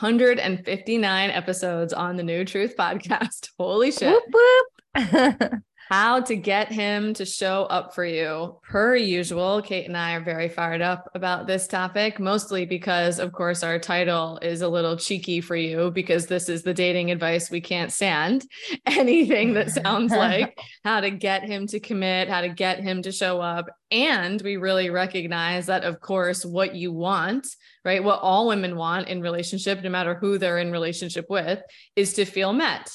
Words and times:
159 0.00 1.30
episodes 1.30 1.92
on 1.92 2.16
the 2.16 2.22
New 2.22 2.44
Truth 2.44 2.76
podcast. 2.76 3.50
Holy 3.58 3.90
shit. 3.90 4.22
Whoop, 4.32 5.10
whoop. 5.10 5.52
How 5.88 6.20
to 6.20 6.36
get 6.36 6.70
him 6.70 7.14
to 7.14 7.24
show 7.24 7.64
up 7.64 7.94
for 7.94 8.04
you. 8.04 8.58
Per 8.62 8.94
usual, 8.94 9.62
Kate 9.62 9.86
and 9.86 9.96
I 9.96 10.16
are 10.16 10.20
very 10.20 10.50
fired 10.50 10.82
up 10.82 11.08
about 11.14 11.46
this 11.46 11.66
topic, 11.66 12.20
mostly 12.20 12.66
because, 12.66 13.18
of 13.18 13.32
course, 13.32 13.62
our 13.62 13.78
title 13.78 14.38
is 14.42 14.60
a 14.60 14.68
little 14.68 14.98
cheeky 14.98 15.40
for 15.40 15.56
you 15.56 15.90
because 15.90 16.26
this 16.26 16.50
is 16.50 16.62
the 16.62 16.74
dating 16.74 17.10
advice 17.10 17.50
we 17.50 17.62
can't 17.62 17.90
stand. 17.90 18.44
Anything 18.86 19.54
that 19.54 19.70
sounds 19.70 20.12
like 20.26 20.58
how 20.84 21.00
to 21.00 21.10
get 21.10 21.44
him 21.44 21.66
to 21.68 21.80
commit, 21.80 22.28
how 22.28 22.42
to 22.42 22.50
get 22.50 22.80
him 22.80 23.00
to 23.00 23.10
show 23.10 23.40
up. 23.40 23.70
And 23.90 24.42
we 24.42 24.58
really 24.58 24.90
recognize 24.90 25.64
that, 25.66 25.84
of 25.84 26.00
course, 26.00 26.44
what 26.44 26.74
you 26.74 26.92
want 26.92 27.46
right? 27.84 28.04
What 28.04 28.20
all 28.20 28.48
women 28.48 28.76
want 28.76 29.08
in 29.08 29.22
relationship, 29.22 29.82
no 29.82 29.88
matter 29.88 30.14
who 30.14 30.36
they're 30.36 30.58
in 30.58 30.70
relationship 30.70 31.24
with, 31.30 31.62
is 31.96 32.12
to 32.14 32.26
feel 32.26 32.52
met, 32.52 32.90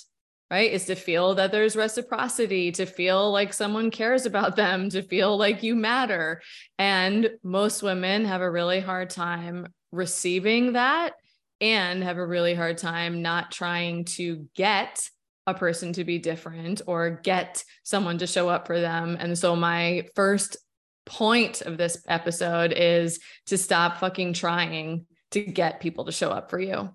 right? 0.52 0.72
Is 0.72 0.86
to 0.86 0.96
feel 0.96 1.36
that 1.36 1.52
there's 1.52 1.76
reciprocity, 1.76 2.72
to 2.74 2.86
feel 2.86 3.32
like 3.32 3.54
someone 3.54 3.90
cares 3.92 4.26
about 4.26 4.56
them, 4.56 4.90
to 4.90 5.02
feel 5.02 5.38
like 5.38 5.64
you 5.64 5.76
matter. 5.76 6.42
And 6.78 7.32
most 7.44 7.82
women 7.82 8.26
have 8.26 8.42
a 8.42 8.52
really 8.52 8.80
hard 8.80 9.10
time 9.10 9.68
receiving 9.92 10.74
that 10.74 11.14
and 11.62 12.04
have 12.04 12.18
a 12.18 12.26
really 12.26 12.54
hard 12.54 12.78
time 12.78 13.22
not 13.22 13.52
trying 13.52 14.06
to 14.06 14.48
get 14.56 15.10
a 15.48 15.54
person 15.54 15.94
to 15.94 16.04
be 16.04 16.20
different 16.20 16.82
or 16.88 17.22
get 17.24 17.64
someone 17.84 18.18
to 18.18 18.28
show 18.28 18.50
up 18.50 18.68
for 18.68 18.80
them. 18.80 19.18
And 19.20 19.38
so 19.38 19.56
my 19.56 20.08
first 20.16 20.58
point 21.06 21.62
of 21.62 21.78
this 21.78 22.02
episode 22.08 22.72
is 22.72 23.20
to 23.48 23.58
stop 23.58 23.98
fucking 23.98 24.34
trying 24.34 25.06
to 25.32 25.42
get 25.42 25.80
people 25.80 26.06
to 26.06 26.12
show 26.12 26.30
up 26.30 26.50
for 26.50 26.60
you. 26.60 26.90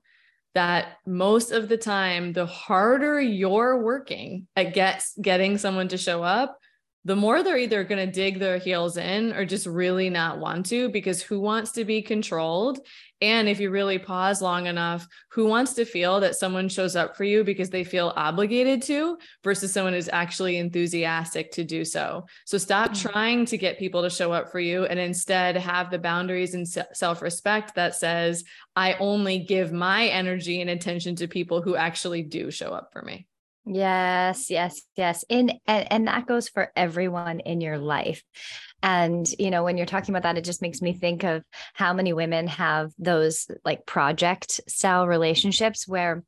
That 0.59 0.99
most 1.07 1.53
of 1.53 1.69
the 1.69 1.77
time, 1.77 2.33
the 2.33 2.45
harder 2.45 3.21
you're 3.21 3.81
working 3.81 4.49
at 4.57 4.75
get, 4.75 5.07
getting 5.23 5.57
someone 5.57 5.87
to 5.87 5.97
show 5.97 6.25
up, 6.25 6.59
the 7.09 7.17
more 7.17 7.43
they're 7.43 7.57
either 7.57 7.85
going 7.85 8.07
to 8.07 8.13
dig 8.13 8.39
their 8.39 8.59
heels 8.59 8.99
in 8.99 9.33
or 9.33 9.47
just 9.47 9.67
really 9.67 10.11
not 10.11 10.41
want 10.41 10.67
to, 10.67 10.91
because 10.91 11.23
who 11.23 11.41
wants 11.41 11.73
to 11.73 11.87
be 11.87 12.03
controlled? 12.03 12.81
And 13.23 13.49
if 13.49 13.61
you 13.61 13.71
really 13.71 13.99
pause 13.99 14.43
long 14.43 14.67
enough, 14.67 15.09
who 15.31 15.47
wants 15.47 15.73
to 15.75 15.87
feel 15.87 16.21
that 16.21 16.37
someone 16.37 16.69
shows 16.69 16.97
up 16.97 17.17
for 17.17 17.25
you 17.25 17.45
because 17.45 17.71
they 17.71 17.83
feel 17.83 18.13
obligated 18.15 18.83
to 18.83 19.17
versus 19.43 19.73
someone 19.73 19.95
who's 19.95 20.11
actually 20.13 20.59
enthusiastic 20.59 21.51
to 21.53 21.65
do 21.65 21.83
so? 21.83 22.27
So 22.45 22.59
stop 22.59 22.91
mm-hmm. 22.91 23.09
trying 23.09 23.47
to 23.47 23.57
get 23.57 23.79
people 23.79 24.03
to 24.03 24.11
show 24.11 24.31
up 24.31 24.53
for 24.53 24.61
you 24.61 24.85
and 24.85 25.01
instead 25.01 25.57
have 25.57 25.91
the 25.91 25.99
boundaries 25.99 26.53
and 26.53 26.69
self 26.69 27.23
respect 27.23 27.77
that 27.77 27.95
says, 27.95 28.45
I 28.77 28.97
only 29.01 29.39
give 29.39 29.73
my 29.73 30.09
energy 30.09 30.61
and 30.61 30.69
attention 30.69 31.17
to 31.17 31.27
people 31.27 31.63
who 31.63 31.75
actually 31.75 32.23
do 32.23 32.51
show 32.51 32.69
up 32.69 32.91
for 32.93 33.01
me. 33.01 33.27
Yes, 33.71 34.49
yes, 34.49 34.81
yes. 34.97 35.25
In 35.29 35.51
and, 35.67 35.93
and 35.93 36.09
that 36.09 36.27
goes 36.27 36.49
for 36.49 36.73
everyone 36.75 37.41
in 37.41 37.61
your 37.61 37.77
life. 37.77 38.23
And, 38.83 39.29
you 39.39 39.51
know, 39.51 39.63
when 39.63 39.77
you're 39.77 39.87
talking 39.87 40.15
about 40.15 40.23
that, 40.23 40.39
it 40.39 40.45
just 40.45 40.63
makes 40.63 40.81
me 40.81 40.95
think 40.95 41.23
of 41.23 41.45
how 41.75 41.93
many 41.93 42.13
women 42.13 42.47
have 42.47 42.93
those 42.99 43.47
like 43.65 43.85
project 43.85 44.61
style 44.69 45.07
relationships 45.07 45.87
where 45.87 46.25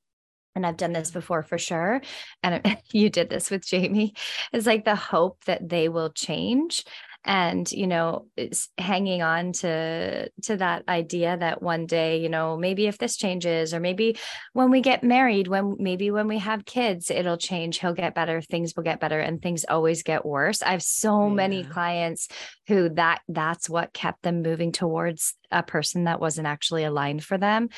and 0.57 0.67
I've 0.67 0.77
done 0.77 0.93
this 0.93 1.11
mm-hmm. 1.11 1.21
before 1.21 1.43
for 1.43 1.59
sure. 1.59 2.03
And 2.43 2.79
you 2.93 3.09
did 3.09 3.31
this 3.31 3.51
with 3.51 3.67
Jamie. 3.67 4.15
It's 4.53 4.67
like 4.67 4.85
the 4.85 4.97
hope 4.97 5.45
that 5.45 5.69
they 5.69 5.89
will 5.89 6.11
change 6.11 6.85
and 7.25 7.71
you 7.71 7.87
know 7.87 8.27
it's 8.37 8.69
hanging 8.79 9.21
on 9.21 9.53
to 9.53 10.29
to 10.43 10.57
that 10.57 10.83
idea 10.89 11.37
that 11.37 11.63
one 11.63 11.85
day 11.85 12.19
you 12.21 12.31
know 12.31 12.57
maybe 12.57 12.87
if 12.87 12.97
this 12.97 13.17
changes 13.17 13.75
or 13.75 13.81
maybe 13.81 14.17
when 14.55 14.71
we 14.71 14.81
get 14.81 15.05
married 15.05 15.47
when 15.47 15.77
maybe 15.79 16.11
when 16.11 16.27
we 16.29 16.39
have 16.39 16.65
kids 16.65 17.11
it'll 17.11 17.37
change 17.37 17.79
he'll 17.79 17.93
get 17.93 18.15
better 18.15 18.41
things 18.41 18.75
will 18.75 18.85
get 18.85 19.01
better 19.01 19.21
and 19.21 19.43
things 19.43 19.67
always 19.69 20.03
get 20.03 20.25
worse 20.25 20.63
i 20.63 20.71
have 20.71 20.83
so 20.83 21.29
yeah. 21.29 21.35
many 21.35 21.63
clients 21.63 22.29
who 22.67 22.89
that 22.89 23.21
that's 23.29 23.69
what 23.69 23.93
kept 23.93 24.23
them 24.23 24.43
moving 24.43 24.73
towards 24.73 25.35
a 25.51 25.63
person 25.63 26.05
that 26.05 26.21
wasn't 26.21 26.47
actually 26.47 26.85
aligned 26.85 27.23
for 27.23 27.37
them 27.37 27.69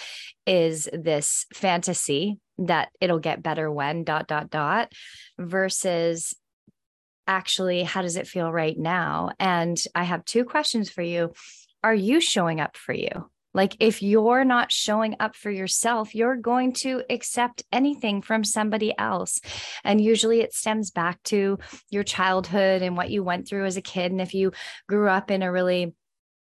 is 0.47 0.89
this 0.93 1.47
fantasy 1.53 2.39
that 2.59 2.91
it'll 3.01 3.19
get 3.19 3.43
better 3.43 3.71
when 3.71 4.05
dot 4.05 4.29
dot 4.29 4.51
dot 4.51 4.93
versus 5.39 6.35
actually 7.33 7.83
how 7.83 8.03
does 8.03 8.17
it 8.17 8.29
feel 8.29 8.53
right 8.53 8.79
now? 8.79 9.31
And 9.39 9.77
i 9.95 10.05
have 10.05 10.25
two 10.25 10.45
questions 10.45 10.91
for 10.91 11.03
you. 11.03 11.33
Are 11.83 11.95
you 11.95 12.21
showing 12.21 12.61
up 12.61 12.77
for 12.77 12.93
you? 12.93 13.31
Like 13.55 13.77
if 13.81 14.03
you're 14.03 14.45
not 14.45 14.73
showing 14.73 15.17
up 15.19 15.35
for 15.35 15.51
yourself 15.51 16.15
you're 16.15 16.37
going 16.37 16.73
to 16.85 17.03
accept 17.11 17.65
anything 17.73 18.23
from 18.23 18.45
somebody 18.45 18.93
else. 18.99 19.41
And 19.85 20.01
usually 20.01 20.41
it 20.41 20.55
stems 20.55 20.91
back 20.91 21.23
to 21.25 21.59
your 21.91 22.05
childhood 22.05 22.83
and 22.83 22.97
what 22.97 23.11
you 23.11 23.23
went 23.25 23.49
through 23.49 23.67
as 23.67 23.77
a 23.77 23.83
kid. 23.83 24.13
And 24.13 24.21
if 24.21 24.35
you 24.35 24.53
grew 24.87 25.09
up 25.09 25.31
in 25.31 25.43
a 25.43 25.53
really 25.53 25.95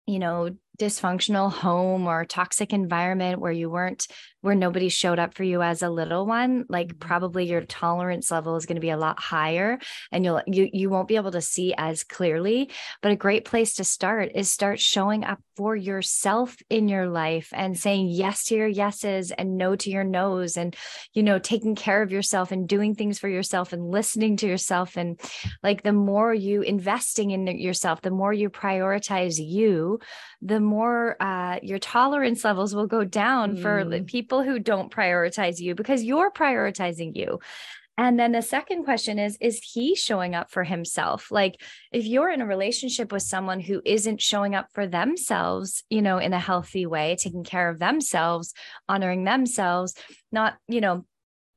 you 0.07 0.19
know 0.19 0.55
dysfunctional 0.79 1.51
home 1.51 2.07
or 2.07 2.25
toxic 2.25 2.73
environment 2.73 3.39
where 3.39 3.51
you 3.51 3.69
weren't 3.69 4.07
where 4.41 4.55
nobody 4.55 4.87
showed 4.87 5.17
up 5.17 5.33
for 5.33 5.43
you 5.43 5.61
as 5.61 5.81
a 5.81 5.89
little 5.89 6.25
one 6.25 6.63
like 6.69 6.87
mm-hmm. 6.87 6.99
probably 6.99 7.45
your 7.45 7.61
tolerance 7.61 8.29
level 8.29 8.55
is 8.55 8.65
going 8.65 8.75
to 8.75 8.81
be 8.81 8.91
a 8.91 8.97
lot 8.97 9.19
higher 9.19 9.79
and 10.11 10.23
you'll 10.23 10.41
you 10.45 10.69
you 10.71 10.89
won't 10.89 11.07
be 11.07 11.15
able 11.15 11.31
to 11.31 11.41
see 11.41 11.73
as 11.77 12.03
clearly. 12.03 12.69
But 13.01 13.11
a 13.11 13.15
great 13.15 13.45
place 13.45 13.75
to 13.75 13.83
start 13.83 14.31
is 14.35 14.49
start 14.49 14.79
showing 14.79 15.23
up 15.23 15.39
for 15.55 15.75
yourself 15.75 16.55
in 16.69 16.87
your 16.87 17.09
life 17.09 17.49
and 17.51 17.77
saying 17.77 18.07
yes 18.09 18.45
to 18.45 18.55
your 18.55 18.67
yeses 18.67 19.31
and 19.31 19.57
no 19.57 19.75
to 19.75 19.89
your 19.89 20.03
no's 20.03 20.55
and 20.55 20.75
you 21.13 21.23
know 21.23 21.39
taking 21.39 21.75
care 21.75 22.01
of 22.01 22.11
yourself 22.11 22.51
and 22.51 22.69
doing 22.69 22.93
things 22.93 23.17
for 23.17 23.27
yourself 23.27 23.73
and 23.73 23.89
listening 23.89 24.37
to 24.37 24.47
yourself. 24.47 24.97
And 24.97 25.19
like 25.63 25.81
the 25.81 25.93
more 25.93 26.33
you 26.33 26.61
investing 26.61 27.31
in 27.31 27.47
yourself 27.47 28.01
the 28.01 28.11
more 28.11 28.31
you 28.31 28.49
prioritize 28.49 29.39
you 29.43 29.99
the 30.41 30.59
more 30.67 31.15
uh, 31.21 31.59
your 31.63 31.79
tolerance 31.79 32.43
levels 32.43 32.75
will 32.75 32.87
go 32.87 33.03
down 33.03 33.57
mm. 33.57 33.61
for 33.61 34.03
people 34.03 34.43
who 34.43 34.59
don't 34.59 34.91
prioritize 34.91 35.59
you 35.59 35.73
because 35.73 36.03
you're 36.03 36.31
prioritizing 36.31 37.15
you. 37.15 37.39
And 37.99 38.19
then 38.19 38.31
the 38.31 38.43
second 38.43 38.83
question 38.83 39.17
is 39.17 39.37
Is 39.41 39.59
he 39.63 39.95
showing 39.95 40.35
up 40.35 40.51
for 40.51 40.63
himself? 40.63 41.31
Like, 41.31 41.59
if 41.91 42.05
you're 42.05 42.29
in 42.29 42.41
a 42.41 42.45
relationship 42.45 43.11
with 43.11 43.23
someone 43.23 43.59
who 43.59 43.81
isn't 43.83 44.21
showing 44.21 44.53
up 44.53 44.67
for 44.73 44.85
themselves, 44.85 45.83
you 45.89 46.03
know, 46.03 46.19
in 46.19 46.33
a 46.33 46.39
healthy 46.39 46.85
way, 46.85 47.17
taking 47.19 47.43
care 47.43 47.69
of 47.69 47.79
themselves, 47.79 48.53
honoring 48.87 49.23
themselves, 49.23 49.95
not, 50.31 50.57
you 50.67 50.81
know, 50.81 51.05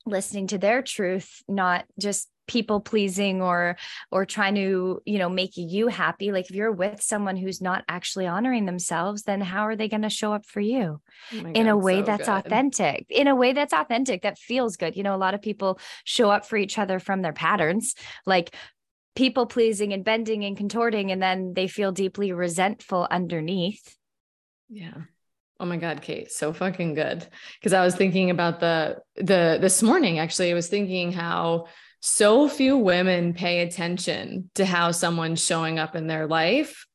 listening 0.07 0.47
to 0.49 0.59
their 0.59 0.81
truth, 0.81 1.43
not 1.47 1.85
just 1.99 2.29
people 2.51 2.81
pleasing 2.81 3.41
or 3.41 3.77
or 4.11 4.27
trying 4.27 4.57
to 4.57 5.01
you 5.07 5.19
know 5.19 5.29
make 5.29 5.53
you 5.55 5.87
happy 5.87 6.33
like 6.33 6.51
if 6.51 6.51
you're 6.51 6.73
with 6.73 7.01
someone 7.01 7.37
who's 7.37 7.61
not 7.61 7.85
actually 7.89 8.27
honoring 8.27 8.67
themselves 8.67 9.23
then 9.23 9.41
how 9.41 9.63
are 9.63 9.77
they 9.77 9.89
going 9.89 10.03
to 10.03 10.11
show 10.11 10.33
up 10.33 10.45
for 10.45 10.59
you 10.59 11.01
oh 11.33 11.53
in 11.55 11.69
a 11.69 11.77
way 11.77 12.01
so 12.01 12.07
that's 12.07 12.27
good. 12.27 12.47
authentic 12.47 13.07
in 13.09 13.29
a 13.29 13.37
way 13.37 13.53
that's 13.53 13.73
authentic 13.73 14.23
that 14.23 14.37
feels 14.37 14.77
good 14.77 14.97
you 14.97 15.05
know 15.05 15.15
a 15.15 15.25
lot 15.25 15.33
of 15.33 15.41
people 15.41 15.79
show 16.03 16.29
up 16.29 16.45
for 16.45 16.57
each 16.57 16.77
other 16.77 16.99
from 16.99 17.23
their 17.23 17.33
patterns 17.33 17.95
like 18.27 18.53
people 19.15 19.47
pleasing 19.47 19.93
and 19.93 20.05
bending 20.05 20.45
and 20.45 20.57
contorting 20.57 21.13
and 21.13 21.23
then 21.23 21.55
they 21.55 21.69
feel 21.69 21.93
deeply 21.93 22.33
resentful 22.33 23.07
underneath 23.13 23.97
yeah 24.69 25.03
Oh 25.63 25.67
my 25.67 25.77
God, 25.77 26.01
Kate, 26.01 26.33
so 26.33 26.55
fucking 26.55 26.95
good. 26.95 27.27
Cause 27.63 27.75
I 27.75 27.85
was 27.85 27.95
thinking 27.95 28.31
about 28.31 28.61
the 28.61 28.97
the 29.17 29.59
this 29.61 29.83
morning, 29.83 30.19
actually, 30.19 30.51
I 30.51 30.55
was 30.55 30.69
thinking 30.69 31.13
how 31.13 31.67
so 32.01 32.49
few 32.49 32.77
women 32.79 33.35
pay 33.35 33.61
attention 33.61 34.51
to 34.55 34.65
how 34.65 34.91
someone's 34.91 35.45
showing 35.45 35.79
up 35.79 35.95
in 35.95 36.07
their 36.07 36.27
life 36.27 36.87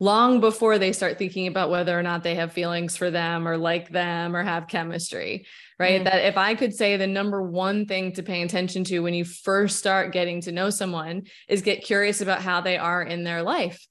long 0.00 0.40
before 0.40 0.78
they 0.78 0.92
start 0.92 1.18
thinking 1.18 1.46
about 1.46 1.70
whether 1.70 1.98
or 1.98 2.02
not 2.02 2.22
they 2.22 2.34
have 2.34 2.52
feelings 2.52 2.96
for 2.96 3.10
them 3.10 3.46
or 3.46 3.56
like 3.56 3.90
them 3.90 4.34
or 4.34 4.42
have 4.42 4.66
chemistry, 4.66 5.46
right? 5.78 5.96
Mm-hmm. 5.96 6.04
That 6.04 6.26
if 6.26 6.36
I 6.36 6.54
could 6.54 6.74
say 6.74 6.96
the 6.96 7.06
number 7.06 7.42
one 7.42 7.86
thing 7.86 8.12
to 8.12 8.22
pay 8.22 8.42
attention 8.42 8.84
to 8.84 9.00
when 9.00 9.14
you 9.14 9.24
first 9.24 9.78
start 9.78 10.12
getting 10.12 10.40
to 10.42 10.52
know 10.52 10.70
someone 10.70 11.22
is 11.48 11.62
get 11.62 11.84
curious 11.84 12.20
about 12.20 12.42
how 12.42 12.60
they 12.60 12.76
are 12.76 13.02
in 13.02 13.24
their 13.24 13.42
life. 13.42 13.86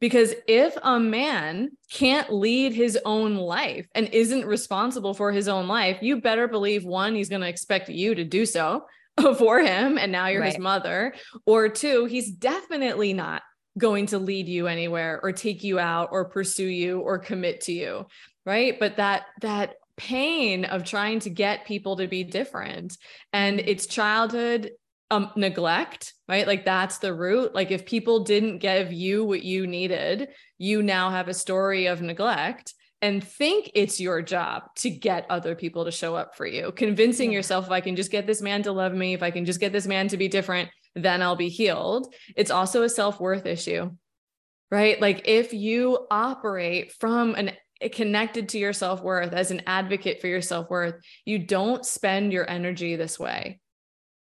Because 0.00 0.32
if 0.46 0.76
a 0.80 1.00
man 1.00 1.70
can't 1.90 2.32
lead 2.32 2.72
his 2.72 2.96
own 3.04 3.34
life 3.34 3.88
and 3.96 4.08
isn't 4.08 4.46
responsible 4.46 5.12
for 5.12 5.32
his 5.32 5.48
own 5.48 5.66
life, 5.66 5.98
you 6.02 6.20
better 6.20 6.46
believe 6.46 6.84
one, 6.84 7.16
he's 7.16 7.28
going 7.28 7.42
to 7.42 7.48
expect 7.48 7.88
you 7.88 8.14
to 8.14 8.22
do 8.22 8.46
so 8.46 8.84
for 9.38 9.60
him. 9.60 9.98
And 9.98 10.12
now 10.12 10.28
you're 10.28 10.40
right. 10.40 10.52
his 10.52 10.58
mother. 10.58 11.14
Or 11.46 11.68
two, 11.68 12.06
he's 12.06 12.30
definitely 12.30 13.12
not 13.12 13.42
going 13.78 14.06
to 14.06 14.18
lead 14.18 14.48
you 14.48 14.66
anywhere 14.66 15.20
or 15.22 15.32
take 15.32 15.62
you 15.62 15.78
out 15.78 16.08
or 16.12 16.26
pursue 16.26 16.66
you 16.66 17.00
or 17.00 17.18
commit 17.18 17.60
to 17.62 17.72
you 17.72 18.06
right 18.44 18.78
but 18.80 18.96
that 18.96 19.26
that 19.40 19.74
pain 19.96 20.64
of 20.64 20.84
trying 20.84 21.20
to 21.20 21.30
get 21.30 21.66
people 21.66 21.96
to 21.96 22.06
be 22.06 22.24
different 22.24 22.96
and 23.32 23.60
it's 23.60 23.86
childhood 23.86 24.70
um, 25.10 25.30
neglect 25.36 26.12
right 26.28 26.46
like 26.46 26.64
that's 26.64 26.98
the 26.98 27.14
root 27.14 27.54
like 27.54 27.70
if 27.70 27.86
people 27.86 28.24
didn't 28.24 28.58
give 28.58 28.92
you 28.92 29.24
what 29.24 29.42
you 29.42 29.66
needed 29.66 30.28
you 30.58 30.82
now 30.82 31.10
have 31.10 31.28
a 31.28 31.34
story 31.34 31.86
of 31.86 32.02
neglect 32.02 32.74
and 33.00 33.22
think 33.22 33.70
it's 33.74 34.00
your 34.00 34.22
job 34.22 34.64
to 34.74 34.90
get 34.90 35.26
other 35.30 35.54
people 35.54 35.84
to 35.84 35.90
show 35.90 36.16
up 36.16 36.36
for 36.36 36.46
you 36.46 36.72
convincing 36.72 37.30
yeah. 37.30 37.36
yourself 37.36 37.66
if 37.66 37.70
i 37.70 37.80
can 37.80 37.96
just 37.96 38.10
get 38.10 38.26
this 38.26 38.42
man 38.42 38.62
to 38.62 38.72
love 38.72 38.92
me 38.92 39.14
if 39.14 39.22
i 39.22 39.30
can 39.30 39.44
just 39.44 39.60
get 39.60 39.72
this 39.72 39.86
man 39.86 40.08
to 40.08 40.16
be 40.16 40.28
different 40.28 40.68
then 41.02 41.22
I'll 41.22 41.36
be 41.36 41.48
healed. 41.48 42.12
It's 42.36 42.50
also 42.50 42.82
a 42.82 42.88
self 42.88 43.20
worth 43.20 43.46
issue, 43.46 43.90
right? 44.70 45.00
Like 45.00 45.22
if 45.26 45.52
you 45.52 46.06
operate 46.10 46.92
from 46.92 47.34
an 47.34 47.52
connected 47.92 48.48
to 48.50 48.58
your 48.58 48.72
self 48.72 49.02
worth 49.02 49.32
as 49.32 49.50
an 49.50 49.62
advocate 49.66 50.20
for 50.20 50.26
your 50.26 50.42
self 50.42 50.68
worth, 50.70 50.94
you 51.24 51.38
don't 51.38 51.84
spend 51.84 52.32
your 52.32 52.48
energy 52.48 52.96
this 52.96 53.18
way. 53.18 53.60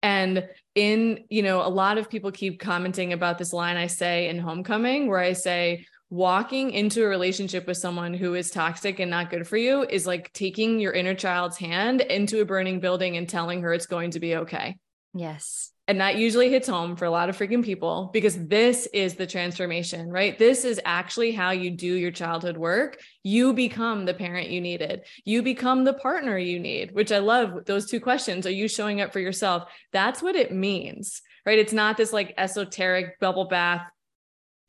And 0.03 0.47
in, 0.75 1.25
you 1.29 1.41
know, 1.41 1.65
a 1.65 1.69
lot 1.69 1.97
of 1.97 2.09
people 2.09 2.31
keep 2.31 2.59
commenting 2.59 3.13
about 3.13 3.39
this 3.39 3.51
line 3.51 3.77
I 3.77 3.87
say 3.87 4.29
in 4.29 4.37
Homecoming, 4.37 5.07
where 5.07 5.19
I 5.19 5.33
say, 5.33 5.87
walking 6.09 6.71
into 6.71 7.03
a 7.03 7.07
relationship 7.07 7.67
with 7.67 7.77
someone 7.77 8.13
who 8.13 8.33
is 8.33 8.49
toxic 8.49 8.99
and 8.99 9.11
not 9.11 9.29
good 9.29 9.47
for 9.47 9.57
you 9.57 9.83
is 9.83 10.07
like 10.07 10.31
taking 10.33 10.79
your 10.79 10.93
inner 10.93 11.13
child's 11.13 11.57
hand 11.57 12.01
into 12.01 12.41
a 12.41 12.45
burning 12.45 12.79
building 12.79 13.17
and 13.17 13.27
telling 13.27 13.61
her 13.61 13.73
it's 13.73 13.87
going 13.87 14.11
to 14.11 14.19
be 14.19 14.35
okay. 14.35 14.77
Yes. 15.13 15.71
And 15.89 16.01
that 16.01 16.17
usually 16.17 16.49
hits 16.49 16.67
home 16.67 16.97
for 16.97 17.05
a 17.05 17.09
lot 17.09 17.29
of 17.29 17.37
freaking 17.37 17.63
people 17.63 18.09
because 18.11 18.37
this 18.47 18.87
is 18.93 19.15
the 19.15 19.25
transformation, 19.25 20.09
right? 20.09 20.37
This 20.37 20.65
is 20.65 20.81
actually 20.83 21.31
how 21.31 21.51
you 21.51 21.71
do 21.71 21.93
your 21.93 22.11
childhood 22.11 22.57
work. 22.57 22.99
You 23.23 23.53
become 23.53 24.03
the 24.03 24.13
parent 24.13 24.49
you 24.49 24.59
needed. 24.59 25.03
You 25.23 25.43
become 25.43 25.85
the 25.85 25.93
partner 25.93 26.37
you 26.37 26.59
need, 26.59 26.93
which 26.93 27.13
I 27.13 27.19
love 27.19 27.65
those 27.65 27.89
two 27.89 28.01
questions. 28.01 28.45
Are 28.45 28.51
you 28.51 28.67
showing 28.67 28.99
up 28.99 29.13
for 29.13 29.21
yourself? 29.21 29.63
That's 29.93 30.21
what 30.21 30.35
it 30.35 30.51
means, 30.51 31.21
right? 31.45 31.59
It's 31.59 31.73
not 31.73 31.95
this 31.95 32.11
like 32.11 32.33
esoteric 32.37 33.17
bubble 33.21 33.47
bath 33.47 33.87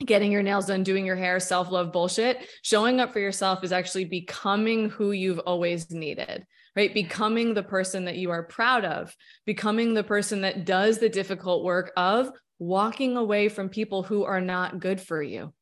getting 0.04 0.32
your 0.32 0.42
nails 0.42 0.66
done, 0.66 0.82
doing 0.82 1.04
your 1.04 1.16
hair, 1.16 1.40
self 1.40 1.70
love 1.70 1.92
bullshit. 1.92 2.48
Showing 2.62 3.00
up 3.00 3.12
for 3.12 3.20
yourself 3.20 3.64
is 3.64 3.72
actually 3.72 4.04
becoming 4.04 4.90
who 4.90 5.12
you've 5.12 5.40
always 5.40 5.90
needed 5.90 6.46
right? 6.78 6.94
Becoming 6.94 7.54
the 7.54 7.62
person 7.64 8.04
that 8.04 8.18
you 8.18 8.30
are 8.30 8.44
proud 8.44 8.84
of, 8.84 9.12
becoming 9.44 9.94
the 9.94 10.04
person 10.04 10.42
that 10.42 10.64
does 10.64 10.98
the 10.98 11.08
difficult 11.08 11.64
work 11.64 11.90
of 11.96 12.30
walking 12.60 13.16
away 13.16 13.48
from 13.48 13.68
people 13.68 14.04
who 14.04 14.22
are 14.22 14.40
not 14.40 14.78
good 14.78 15.00
for 15.00 15.20
you. 15.20 15.52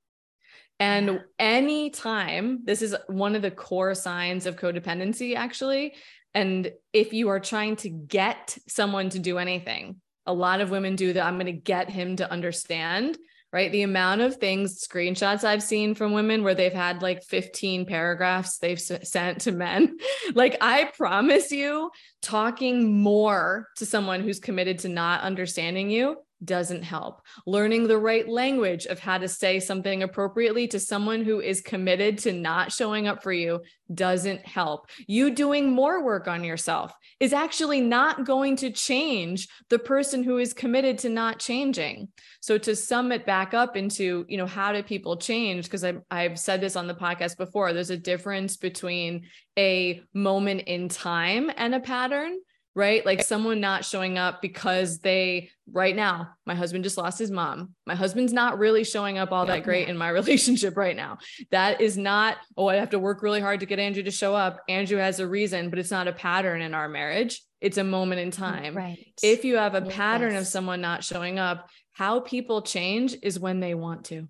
And 0.78 1.22
anytime, 1.38 2.60
this 2.64 2.82
is 2.82 2.94
one 3.06 3.34
of 3.34 3.40
the 3.40 3.50
core 3.50 3.94
signs 3.94 4.44
of 4.44 4.56
codependency, 4.56 5.34
actually. 5.34 5.94
And 6.34 6.70
if 6.92 7.14
you 7.14 7.30
are 7.30 7.40
trying 7.40 7.76
to 7.76 7.88
get 7.88 8.58
someone 8.68 9.08
to 9.08 9.18
do 9.18 9.38
anything, 9.38 10.02
a 10.26 10.34
lot 10.34 10.60
of 10.60 10.68
women 10.70 10.96
do 10.96 11.14
that. 11.14 11.24
I'm 11.24 11.36
going 11.36 11.46
to 11.46 11.52
get 11.52 11.88
him 11.88 12.16
to 12.16 12.30
understand 12.30 13.16
right? 13.56 13.72
The 13.72 13.84
amount 13.84 14.20
of 14.20 14.36
things, 14.36 14.86
screenshots 14.86 15.42
I've 15.42 15.62
seen 15.62 15.94
from 15.94 16.12
women 16.12 16.44
where 16.44 16.54
they've 16.54 16.70
had 16.70 17.00
like 17.00 17.22
15 17.22 17.86
paragraphs 17.86 18.58
they've 18.58 18.76
s- 18.76 19.08
sent 19.10 19.40
to 19.40 19.52
men. 19.52 19.96
like, 20.34 20.58
I 20.60 20.90
promise 20.94 21.50
you, 21.50 21.90
talking 22.20 23.00
more 23.00 23.68
to 23.76 23.86
someone 23.86 24.20
who's 24.20 24.40
committed 24.40 24.80
to 24.80 24.90
not 24.90 25.22
understanding 25.22 25.88
you 25.88 26.18
doesn't 26.44 26.82
help. 26.82 27.22
Learning 27.46 27.86
the 27.86 27.98
right 27.98 28.28
language 28.28 28.86
of 28.86 28.98
how 28.98 29.18
to 29.18 29.28
say 29.28 29.58
something 29.60 30.02
appropriately 30.02 30.68
to 30.68 30.80
someone 30.80 31.24
who 31.24 31.40
is 31.40 31.60
committed 31.60 32.18
to 32.18 32.32
not 32.32 32.72
showing 32.72 33.06
up 33.06 33.22
for 33.22 33.32
you 33.32 33.60
doesn't 33.92 34.44
help. 34.46 34.88
You 35.06 35.30
doing 35.30 35.70
more 35.70 36.04
work 36.04 36.28
on 36.28 36.44
yourself 36.44 36.92
is 37.20 37.32
actually 37.32 37.80
not 37.80 38.24
going 38.24 38.56
to 38.56 38.70
change 38.70 39.48
the 39.70 39.78
person 39.78 40.22
who 40.22 40.38
is 40.38 40.52
committed 40.52 40.98
to 40.98 41.08
not 41.08 41.38
changing. 41.38 42.08
So 42.40 42.58
to 42.58 42.76
sum 42.76 43.12
it 43.12 43.26
back 43.26 43.54
up 43.54 43.76
into, 43.76 44.24
you 44.28 44.36
know, 44.36 44.46
how 44.46 44.72
do 44.72 44.82
people 44.82 45.16
change? 45.16 45.64
Because 45.64 45.84
I've 46.10 46.38
said 46.38 46.60
this 46.60 46.76
on 46.76 46.86
the 46.86 46.94
podcast 46.94 47.36
before, 47.36 47.72
there's 47.72 47.90
a 47.90 47.96
difference 47.96 48.56
between 48.56 49.26
a 49.58 50.02
moment 50.12 50.62
in 50.62 50.88
time 50.88 51.50
and 51.56 51.74
a 51.74 51.80
pattern 51.80 52.38
right? 52.76 53.06
Like 53.06 53.22
someone 53.22 53.58
not 53.58 53.86
showing 53.86 54.18
up 54.18 54.42
because 54.42 54.98
they, 54.98 55.48
right 55.72 55.96
now, 55.96 56.28
my 56.44 56.54
husband 56.54 56.84
just 56.84 56.98
lost 56.98 57.18
his 57.18 57.30
mom. 57.30 57.74
My 57.86 57.94
husband's 57.94 58.34
not 58.34 58.58
really 58.58 58.84
showing 58.84 59.16
up 59.16 59.32
all 59.32 59.46
that 59.46 59.64
great 59.64 59.88
in 59.88 59.96
my 59.96 60.08
relationship 60.10 60.76
right 60.76 60.94
now. 60.94 61.16
That 61.50 61.80
is 61.80 61.96
not, 61.96 62.36
oh, 62.54 62.68
I 62.68 62.76
have 62.76 62.90
to 62.90 62.98
work 62.98 63.22
really 63.22 63.40
hard 63.40 63.60
to 63.60 63.66
get 63.66 63.78
Andrew 63.78 64.02
to 64.02 64.10
show 64.10 64.34
up. 64.34 64.60
Andrew 64.68 64.98
has 64.98 65.20
a 65.20 65.26
reason, 65.26 65.70
but 65.70 65.78
it's 65.78 65.90
not 65.90 66.06
a 66.06 66.12
pattern 66.12 66.60
in 66.60 66.74
our 66.74 66.86
marriage. 66.86 67.42
It's 67.62 67.78
a 67.78 67.84
moment 67.84 68.20
in 68.20 68.30
mm, 68.30 68.36
time. 68.36 68.76
Right. 68.76 68.98
If 69.22 69.46
you 69.46 69.56
have 69.56 69.74
a 69.74 69.82
yes. 69.82 69.96
pattern 69.96 70.36
of 70.36 70.46
someone 70.46 70.82
not 70.82 71.02
showing 71.02 71.38
up, 71.38 71.70
how 71.92 72.20
people 72.20 72.60
change 72.60 73.16
is 73.22 73.40
when 73.40 73.60
they 73.60 73.74
want 73.74 74.04
to. 74.06 74.28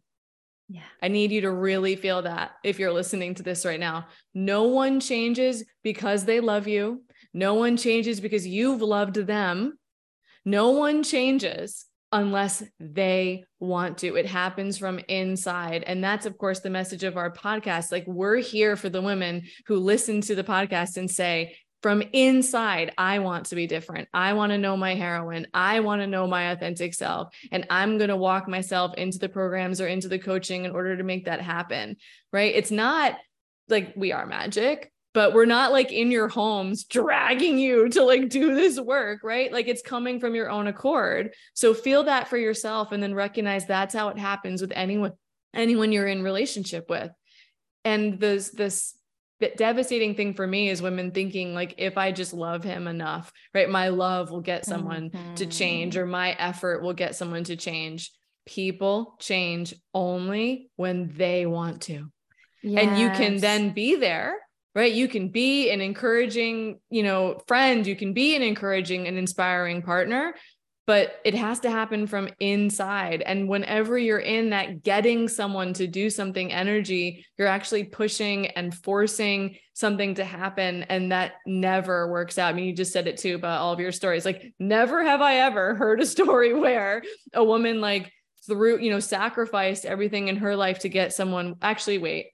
Yeah. 0.69 0.83
I 1.03 1.09
need 1.09 1.33
you 1.33 1.41
to 1.43 1.51
really 1.51 1.97
feel 1.97 2.23
that 2.23 2.53
if 2.63 2.79
you're 2.79 2.93
listening 2.93 3.35
to 3.35 3.43
this 3.43 3.65
right 3.65 3.79
now. 3.79 4.07
No 4.35 4.65
one 4.65 5.01
changes 5.01 5.65
because 5.83 6.25
they 6.25 6.39
love 6.39 6.69
you 6.69 7.03
no 7.37 7.53
one 7.53 7.77
changes 7.77 8.19
because 8.19 8.47
you've 8.47 8.81
loved 8.81 9.17
them. 9.17 9.79
No 10.47 10.71
one 10.71 11.03
changes 11.03 11.85
unless 12.11 12.63
they 12.81 13.45
want 13.61 13.99
to. 13.99 14.17
It 14.17 14.25
happens 14.25 14.79
from 14.79 15.01
inside. 15.07 15.83
And 15.83 16.03
that's, 16.03 16.25
of 16.25 16.39
course, 16.39 16.61
the 16.61 16.71
message 16.71 17.05
of 17.05 17.19
our 17.19 17.31
podcast. 17.31 17.93
Like, 17.93 18.07
we're 18.07 18.39
here 18.39 18.75
for 18.75 18.89
the 18.89 19.03
women 19.03 19.43
who 19.67 19.77
listen 19.77 20.23
to 20.23 20.35
the 20.35 20.45
podcast 20.45 20.97
and 20.97 21.11
say, 21.11 21.59
from 21.83 22.03
inside, 22.15 22.95
I 22.97 23.19
want 23.19 23.47
to 23.47 23.55
be 23.55 23.67
different. 23.67 24.09
I 24.15 24.33
want 24.33 24.53
to 24.53 24.59
know 24.59 24.75
my 24.75 24.95
heroine. 24.95 25.47
I 25.53 25.81
want 25.81 26.01
to 26.01 26.07
know 26.07 26.27
my 26.27 26.53
authentic 26.53 26.95
self. 26.95 27.35
And 27.53 27.67
I'm 27.69 27.99
going 27.99 28.09
to 28.09 28.17
walk 28.17 28.49
myself 28.49 28.95
into 28.95 29.19
the 29.19 29.29
programs 29.29 29.83
or 29.83 29.89
into 29.89 30.09
the 30.09 30.19
coaching 30.19 30.65
in 30.65 30.71
order 30.71 30.97
to 30.97 31.05
make 31.05 31.27
that 31.27 31.43
happen. 31.43 31.99
Right. 32.33 32.55
It's 32.55 32.71
not 32.71 33.19
like 33.69 33.93
we 33.95 34.13
are 34.13 34.25
magic 34.25 34.91
but 35.17 35.33
we're 35.33 35.47
not 35.47 35.73
like 35.73 35.93
in 35.93 36.11
your 36.11 36.29
homes 36.29 36.85
dragging 36.85 37.59
you 37.59 37.89
to 37.89 38.05
like 38.05 38.29
do 38.29 38.55
this 38.55 38.79
work, 38.79 39.25
right? 39.25 39.51
Like 39.51 39.67
it's 39.67 39.81
coming 39.81 40.21
from 40.21 40.35
your 40.35 40.51
own 40.51 40.67
accord. 40.67 41.33
So 41.55 41.73
feel 41.73 42.03
that 42.03 42.29
for 42.29 42.37
yourself 42.37 42.93
and 42.93 43.03
then 43.03 43.15
recognize 43.15 43.65
that's 43.65 43.95
how 43.95 44.11
it 44.11 44.19
happens 44.19 44.61
with 44.61 44.73
anyone 44.77 45.13
anyone 45.55 45.91
you're 45.91 46.07
in 46.07 46.23
relationship 46.23 46.91
with. 46.91 47.11
And 47.83 48.21
this 48.21 48.51
this 48.51 48.95
devastating 49.57 50.17
thing 50.17 50.35
for 50.35 50.47
me 50.47 50.69
is 50.69 50.83
women 50.83 51.13
thinking 51.13 51.55
like 51.55 51.77
if 51.79 51.97
I 51.97 52.13
just 52.13 52.35
love 52.35 52.63
him 52.63 52.87
enough, 52.87 53.33
right? 53.55 53.71
My 53.71 53.89
love 53.89 54.31
will 54.31 54.43
get 54.43 54.67
someone 54.67 55.09
mm-hmm. 55.09 55.35
to 55.37 55.47
change 55.47 55.97
or 55.97 56.05
my 56.05 56.33
effort 56.33 56.83
will 56.83 56.93
get 56.93 57.17
someone 57.17 57.45
to 57.45 57.57
change. 57.57 58.13
People 58.45 59.17
change 59.19 59.73
only 59.95 60.69
when 60.77 61.09
they 61.17 61.47
want 61.47 61.81
to. 61.85 62.05
Yes. 62.63 62.85
And 62.85 62.99
you 62.99 63.09
can 63.09 63.39
then 63.39 63.71
be 63.71 63.95
there 63.95 64.37
right? 64.77 64.93
You 64.93 65.09
can 65.09 65.31
be 65.31 65.71
an 65.71 65.81
encouraging 65.81 66.79
you 66.91 67.03
know 67.03 67.41
friend 67.49 67.85
you 67.85 67.97
can 67.97 68.13
be 68.13 68.37
an 68.37 68.43
encouraging 68.43 69.09
and 69.09 69.19
inspiring 69.19 69.83
partner 69.83 70.35
but 70.87 71.17
it 71.25 71.35
has 71.35 71.59
to 71.59 71.69
happen 71.69 72.07
from 72.07 72.29
inside. 72.39 73.21
And 73.21 73.49
whenever 73.49 73.99
you're 73.99 74.21
in 74.21 74.51
that 74.51 74.85
getting 74.85 75.27
someone 75.27 75.73
to 75.73 75.89
do 75.89 76.11
something 76.11 76.53
energy 76.53 77.27
you're 77.37 77.49
actually 77.49 77.85
pushing 77.85 78.47
and 78.49 78.73
forcing 78.73 79.57
something 79.73 80.15
to 80.15 80.25
happen 80.25 80.85
and 80.85 81.11
that 81.11 81.33
never 81.45 82.09
works 82.09 82.39
out. 82.39 82.51
I 82.51 82.53
mean 82.53 82.67
you 82.67 82.73
just 82.73 82.93
said 82.93 83.09
it 83.09 83.17
too 83.17 83.35
about 83.35 83.61
all 83.61 83.73
of 83.73 83.81
your 83.81 83.91
stories. 83.91 84.25
Like 84.25 84.53
never 84.61 85.03
have 85.03 85.23
i 85.23 85.37
ever 85.39 85.75
heard 85.83 86.01
a 86.01 86.07
story 86.07 86.53
where 86.53 87.03
a 87.33 87.43
woman 87.43 87.81
like 87.81 88.13
through 88.47 88.79
you 88.79 88.91
know 88.91 89.01
sacrificed 89.01 89.87
everything 89.87 90.29
in 90.29 90.37
her 90.37 90.55
life 90.55 90.81
to 90.81 90.89
get 90.91 91.15
someone. 91.15 91.57
Actually 91.63 91.99
wait 91.99 92.27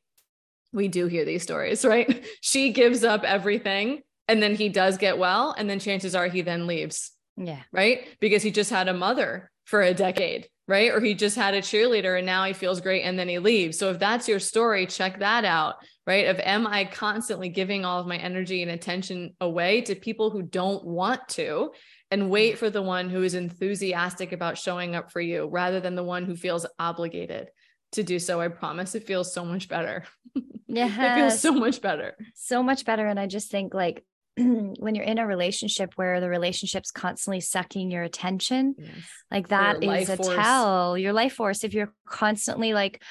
we 0.72 0.88
do 0.88 1.06
hear 1.06 1.24
these 1.24 1.42
stories, 1.42 1.84
right? 1.84 2.24
she 2.40 2.72
gives 2.72 3.04
up 3.04 3.24
everything 3.24 4.00
and 4.28 4.42
then 4.42 4.54
he 4.54 4.68
does 4.68 4.98
get 4.98 5.18
well. 5.18 5.54
And 5.56 5.68
then 5.68 5.78
chances 5.78 6.14
are 6.14 6.28
he 6.28 6.42
then 6.42 6.66
leaves 6.66 7.12
Yeah. 7.36 7.62
Right. 7.72 8.06
Because 8.20 8.42
he 8.42 8.50
just 8.50 8.70
had 8.70 8.88
a 8.88 8.94
mother 8.94 9.50
for 9.64 9.82
a 9.82 9.94
decade. 9.94 10.48
Right. 10.68 10.92
Or 10.92 11.00
he 11.00 11.14
just 11.14 11.36
had 11.36 11.54
a 11.54 11.60
cheerleader 11.60 12.16
and 12.16 12.24
now 12.24 12.44
he 12.44 12.52
feels 12.52 12.80
great 12.80 13.02
and 13.02 13.18
then 13.18 13.28
he 13.28 13.38
leaves. 13.38 13.78
So 13.78 13.90
if 13.90 13.98
that's 13.98 14.28
your 14.28 14.38
story, 14.38 14.86
check 14.86 15.18
that 15.18 15.44
out. 15.44 15.74
Right. 16.06 16.28
Of 16.28 16.38
am 16.40 16.66
I 16.66 16.84
constantly 16.84 17.48
giving 17.48 17.84
all 17.84 18.00
of 18.00 18.06
my 18.06 18.16
energy 18.16 18.62
and 18.62 18.70
attention 18.70 19.34
away 19.40 19.82
to 19.82 19.94
people 19.94 20.30
who 20.30 20.42
don't 20.42 20.84
want 20.84 21.28
to 21.30 21.72
and 22.10 22.30
wait 22.30 22.58
for 22.58 22.70
the 22.70 22.82
one 22.82 23.10
who 23.10 23.22
is 23.22 23.34
enthusiastic 23.34 24.32
about 24.32 24.58
showing 24.58 24.94
up 24.94 25.10
for 25.10 25.20
you 25.20 25.46
rather 25.46 25.80
than 25.80 25.94
the 25.94 26.04
one 26.04 26.24
who 26.24 26.36
feels 26.36 26.66
obligated 26.78 27.48
to 27.92 28.02
do 28.02 28.18
so. 28.18 28.40
I 28.40 28.48
promise 28.48 28.94
it 28.94 29.06
feels 29.06 29.32
so 29.32 29.44
much 29.44 29.68
better. 29.68 30.04
Yeah. 30.72 30.86
it 30.86 31.14
feels 31.16 31.40
so 31.40 31.52
much 31.52 31.80
better. 31.80 32.16
So 32.34 32.62
much 32.62 32.84
better. 32.84 33.06
And 33.06 33.20
I 33.20 33.26
just 33.26 33.50
think 33.50 33.74
like 33.74 34.04
when 34.36 34.94
you're 34.94 35.04
in 35.04 35.18
a 35.18 35.26
relationship 35.26 35.92
where 35.96 36.20
the 36.20 36.28
relationship's 36.28 36.90
constantly 36.90 37.40
sucking 37.40 37.90
your 37.90 38.02
attention, 38.02 38.74
yes. 38.78 38.88
like 39.30 39.48
that 39.48 39.84
is 39.84 40.08
a 40.08 40.16
force. 40.16 40.34
tell 40.34 40.96
your 40.96 41.12
life 41.12 41.34
force. 41.34 41.64
If 41.64 41.74
you're 41.74 41.92
constantly 42.06 42.72
like 42.72 43.02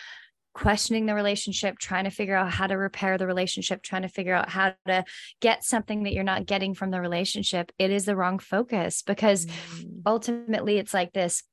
questioning 0.54 1.06
the 1.06 1.16
relationship, 1.16 1.78
trying 1.78 2.04
to 2.06 2.10
figure 2.10 2.36
out 2.36 2.52
how 2.52 2.68
to 2.68 2.76
repair 2.76 3.18
the 3.18 3.28
relationship, 3.28 3.84
trying 3.84 4.02
to 4.02 4.10
figure 4.10 4.34
out 4.34 4.50
how 4.50 4.74
to 4.88 5.06
get 5.40 5.64
something 5.64 6.04
that 6.04 6.14
you're 6.14 6.24
not 6.24 6.46
getting 6.46 6.74
from 6.74 6.92
the 6.92 7.00
relationship, 7.00 7.72
it 7.78 7.92
is 7.92 8.06
the 8.06 8.16
wrong 8.16 8.40
focus 8.40 9.02
because 9.02 9.46
mm. 9.46 10.02
ultimately 10.06 10.78
it's 10.78 10.94
like 10.94 11.14
this 11.14 11.44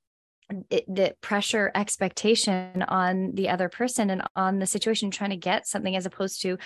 it, 0.70 0.84
the 0.92 1.14
pressure 1.20 1.70
expectation 1.74 2.82
on 2.82 3.32
the 3.34 3.48
other 3.48 3.68
person 3.68 4.10
and 4.10 4.22
on 4.34 4.58
the 4.58 4.66
situation 4.66 5.10
trying 5.10 5.30
to 5.30 5.36
get 5.36 5.66
something 5.66 5.94
as 5.94 6.06
opposed 6.06 6.42
to 6.42 6.58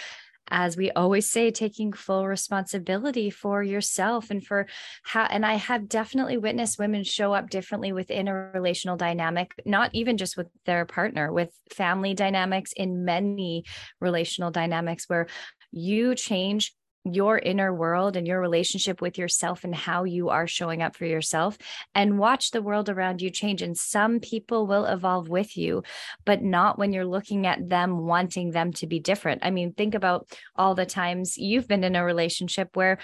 as 0.48 0.76
we 0.76 0.90
always 0.90 1.30
say 1.30 1.50
taking 1.50 1.92
full 1.92 2.26
responsibility 2.26 3.30
for 3.30 3.62
yourself 3.62 4.30
and 4.30 4.44
for 4.44 4.66
how 5.02 5.24
and 5.24 5.46
i 5.46 5.54
have 5.54 5.88
definitely 5.88 6.36
witnessed 6.36 6.78
women 6.78 7.04
show 7.04 7.32
up 7.32 7.48
differently 7.48 7.92
within 7.92 8.28
a 8.28 8.34
relational 8.34 8.96
dynamic 8.96 9.54
not 9.64 9.90
even 9.92 10.16
just 10.16 10.36
with 10.36 10.48
their 10.66 10.84
partner 10.84 11.32
with 11.32 11.50
family 11.70 12.12
dynamics 12.12 12.72
in 12.72 13.04
many 13.04 13.64
relational 14.00 14.50
dynamics 14.50 15.08
where 15.08 15.26
you 15.70 16.14
change 16.14 16.74
your 17.04 17.38
inner 17.38 17.74
world 17.74 18.16
and 18.16 18.26
your 18.26 18.40
relationship 18.40 19.00
with 19.00 19.18
yourself 19.18 19.64
and 19.64 19.74
how 19.74 20.04
you 20.04 20.28
are 20.28 20.46
showing 20.46 20.82
up 20.82 20.96
for 20.96 21.04
yourself 21.04 21.58
and 21.94 22.18
watch 22.18 22.50
the 22.50 22.62
world 22.62 22.88
around 22.88 23.20
you 23.20 23.30
change. 23.30 23.60
And 23.60 23.76
some 23.76 24.20
people 24.20 24.66
will 24.66 24.84
evolve 24.84 25.28
with 25.28 25.56
you, 25.56 25.82
but 26.24 26.42
not 26.42 26.78
when 26.78 26.92
you're 26.92 27.04
looking 27.04 27.46
at 27.46 27.68
them 27.68 28.06
wanting 28.06 28.52
them 28.52 28.72
to 28.74 28.86
be 28.86 29.00
different. 29.00 29.44
I 29.44 29.50
mean, 29.50 29.72
think 29.72 29.94
about 29.94 30.28
all 30.54 30.74
the 30.74 30.86
times 30.86 31.36
you've 31.36 31.68
been 31.68 31.84
in 31.84 31.96
a 31.96 32.04
relationship 32.04 32.76
where 32.76 32.98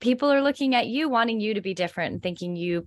people 0.00 0.32
are 0.32 0.42
looking 0.42 0.74
at 0.74 0.88
you 0.88 1.08
wanting 1.08 1.40
you 1.40 1.54
to 1.54 1.60
be 1.60 1.74
different 1.74 2.14
and 2.14 2.22
thinking 2.22 2.56
you 2.56 2.86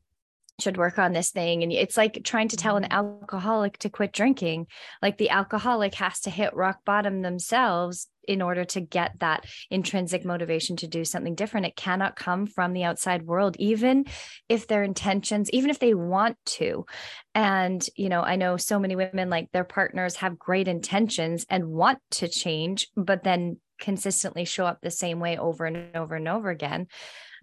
should 0.61 0.77
work 0.77 0.99
on 0.99 1.13
this 1.13 1.31
thing 1.31 1.63
and 1.63 1.71
it's 1.71 1.97
like 1.97 2.21
trying 2.23 2.49
to 2.49 2.57
tell 2.57 2.75
an 2.75 2.83
mm-hmm. 2.83 2.93
alcoholic 2.93 3.77
to 3.77 3.89
quit 3.89 4.11
drinking 4.11 4.67
like 5.01 5.17
the 5.17 5.29
alcoholic 5.29 5.95
has 5.95 6.19
to 6.19 6.29
hit 6.29 6.53
rock 6.53 6.79
bottom 6.85 7.21
themselves 7.21 8.07
in 8.29 8.43
order 8.43 8.63
to 8.63 8.79
get 8.79 9.11
that 9.19 9.43
intrinsic 9.71 10.23
motivation 10.23 10.75
to 10.77 10.87
do 10.87 11.03
something 11.03 11.33
different. 11.33 11.65
It 11.65 11.75
cannot 11.75 12.15
come 12.15 12.45
from 12.45 12.73
the 12.73 12.83
outside 12.83 13.23
world, 13.23 13.55
even 13.57 14.05
if 14.47 14.67
their 14.67 14.83
intentions, 14.83 15.49
even 15.49 15.71
if 15.71 15.79
they 15.79 15.95
want 15.95 16.37
to. 16.45 16.85
And, 17.33 17.83
you 17.95 18.07
know, 18.07 18.21
I 18.21 18.35
know 18.35 18.55
so 18.55 18.77
many 18.77 18.95
women 18.95 19.31
like 19.31 19.51
their 19.51 19.63
partners 19.63 20.17
have 20.17 20.37
great 20.37 20.67
intentions 20.67 21.47
and 21.49 21.69
want 21.69 21.97
to 22.11 22.27
change, 22.27 22.87
but 22.95 23.23
then 23.23 23.57
consistently 23.79 24.45
show 24.45 24.65
up 24.67 24.79
the 24.79 24.91
same 24.91 25.19
way 25.19 25.39
over 25.39 25.65
and 25.65 25.95
over 25.95 26.13
and 26.13 26.27
over 26.27 26.51
again. 26.51 26.85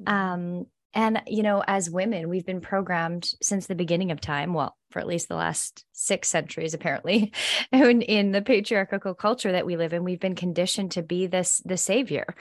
Mm-hmm. 0.00 0.14
Um, 0.14 0.66
and, 0.96 1.20
you 1.26 1.42
know, 1.42 1.62
as 1.66 1.90
women, 1.90 2.30
we've 2.30 2.46
been 2.46 2.62
programmed 2.62 3.30
since 3.42 3.66
the 3.66 3.74
beginning 3.74 4.12
of 4.12 4.20
time, 4.20 4.54
well, 4.54 4.74
for 4.90 4.98
at 4.98 5.06
least 5.06 5.28
the 5.28 5.36
last 5.36 5.84
six 5.92 6.26
centuries, 6.26 6.72
apparently, 6.72 7.34
in, 7.72 8.00
in 8.00 8.32
the 8.32 8.40
patriarchal 8.40 9.12
culture 9.12 9.52
that 9.52 9.66
we 9.66 9.76
live 9.76 9.92
in, 9.92 10.04
we've 10.04 10.20
been 10.20 10.34
conditioned 10.34 10.92
to 10.92 11.02
be 11.02 11.26
this 11.26 11.60
the 11.66 11.76
savior, 11.76 12.34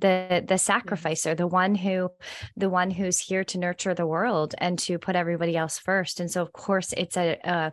the 0.00 0.44
the 0.46 0.58
sacrificer, 0.58 1.34
the 1.34 1.46
one 1.46 1.74
who 1.74 2.10
the 2.54 2.68
one 2.68 2.90
who's 2.90 3.18
here 3.18 3.44
to 3.44 3.58
nurture 3.58 3.94
the 3.94 4.06
world 4.06 4.54
and 4.58 4.78
to 4.80 4.98
put 4.98 5.16
everybody 5.16 5.56
else 5.56 5.78
first. 5.78 6.20
And 6.20 6.30
so 6.30 6.42
of 6.42 6.52
course 6.52 6.92
it's 6.94 7.16
a, 7.16 7.38
a 7.42 7.72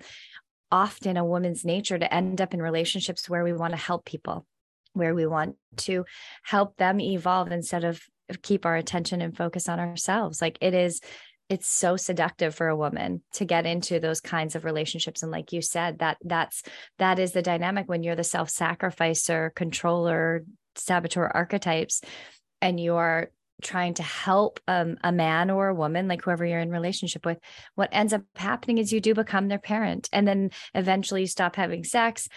often 0.71 1.17
a 1.17 1.25
woman's 1.25 1.65
nature 1.65 1.99
to 1.99 2.13
end 2.13 2.39
up 2.39 2.53
in 2.53 2.61
relationships 2.61 3.29
where 3.29 3.43
we 3.43 3.51
want 3.51 3.73
to 3.73 3.77
help 3.77 4.05
people 4.05 4.45
where 4.93 5.13
we 5.13 5.25
want 5.25 5.55
to 5.77 6.05
help 6.43 6.75
them 6.77 6.99
evolve 6.99 7.51
instead 7.51 7.83
of 7.83 8.01
keep 8.41 8.65
our 8.65 8.75
attention 8.75 9.21
and 9.21 9.35
focus 9.35 9.69
on 9.69 9.79
ourselves. 9.79 10.41
Like 10.41 10.57
it 10.61 10.73
is 10.73 11.01
it's 11.49 11.67
so 11.67 11.97
seductive 11.97 12.53
for 12.53 12.67
a 12.67 12.75
woman 12.75 13.23
to 13.33 13.43
get 13.43 13.65
into 13.65 13.99
those 13.99 14.21
kinds 14.21 14.55
of 14.55 14.65
relationships. 14.65 15.23
And 15.23 15.31
like 15.31 15.51
you 15.51 15.61
said 15.61 15.99
that 15.99 16.17
that's 16.23 16.61
that 16.99 17.17
is 17.17 17.31
the 17.31 17.41
dynamic 17.41 17.89
when 17.89 18.03
you're 18.03 18.15
the 18.15 18.23
self-sacrificer 18.23 19.51
controller 19.55 20.43
saboteur 20.75 21.25
archetypes 21.33 22.01
and 22.61 22.79
you 22.79 22.95
are 22.95 23.31
trying 23.61 23.93
to 23.95 24.03
help 24.03 24.59
um, 24.67 24.97
a 25.03 25.11
man 25.11 25.49
or 25.49 25.67
a 25.67 25.75
woman 25.75 26.07
like 26.07 26.21
whoever 26.21 26.45
you're 26.45 26.59
in 26.59 26.71
relationship 26.71 27.25
with 27.25 27.39
what 27.75 27.89
ends 27.91 28.13
up 28.13 28.21
happening 28.35 28.77
is 28.77 28.93
you 28.93 29.01
do 29.01 29.13
become 29.13 29.47
their 29.47 29.59
parent. 29.59 30.07
And 30.13 30.27
then 30.27 30.51
eventually 30.73 31.21
you 31.21 31.27
stop 31.27 31.55
having 31.55 31.83
sex 31.83 32.29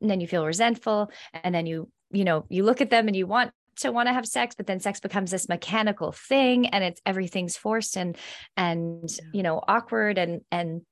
and 0.00 0.10
then 0.10 0.20
you 0.20 0.26
feel 0.26 0.46
resentful 0.46 1.10
and 1.32 1.54
then 1.54 1.66
you 1.66 1.90
you 2.10 2.24
know 2.24 2.46
you 2.48 2.64
look 2.64 2.80
at 2.80 2.90
them 2.90 3.08
and 3.08 3.16
you 3.16 3.26
want 3.26 3.52
to 3.76 3.92
want 3.92 4.08
to 4.08 4.12
have 4.12 4.26
sex 4.26 4.54
but 4.54 4.66
then 4.66 4.80
sex 4.80 5.00
becomes 5.00 5.30
this 5.30 5.48
mechanical 5.48 6.12
thing 6.12 6.66
and 6.68 6.82
it's 6.84 7.00
everything's 7.04 7.56
forced 7.56 7.96
and 7.96 8.16
and 8.56 9.08
you 9.32 9.42
know 9.42 9.60
awkward 9.66 10.18
and 10.18 10.40
and 10.50 10.82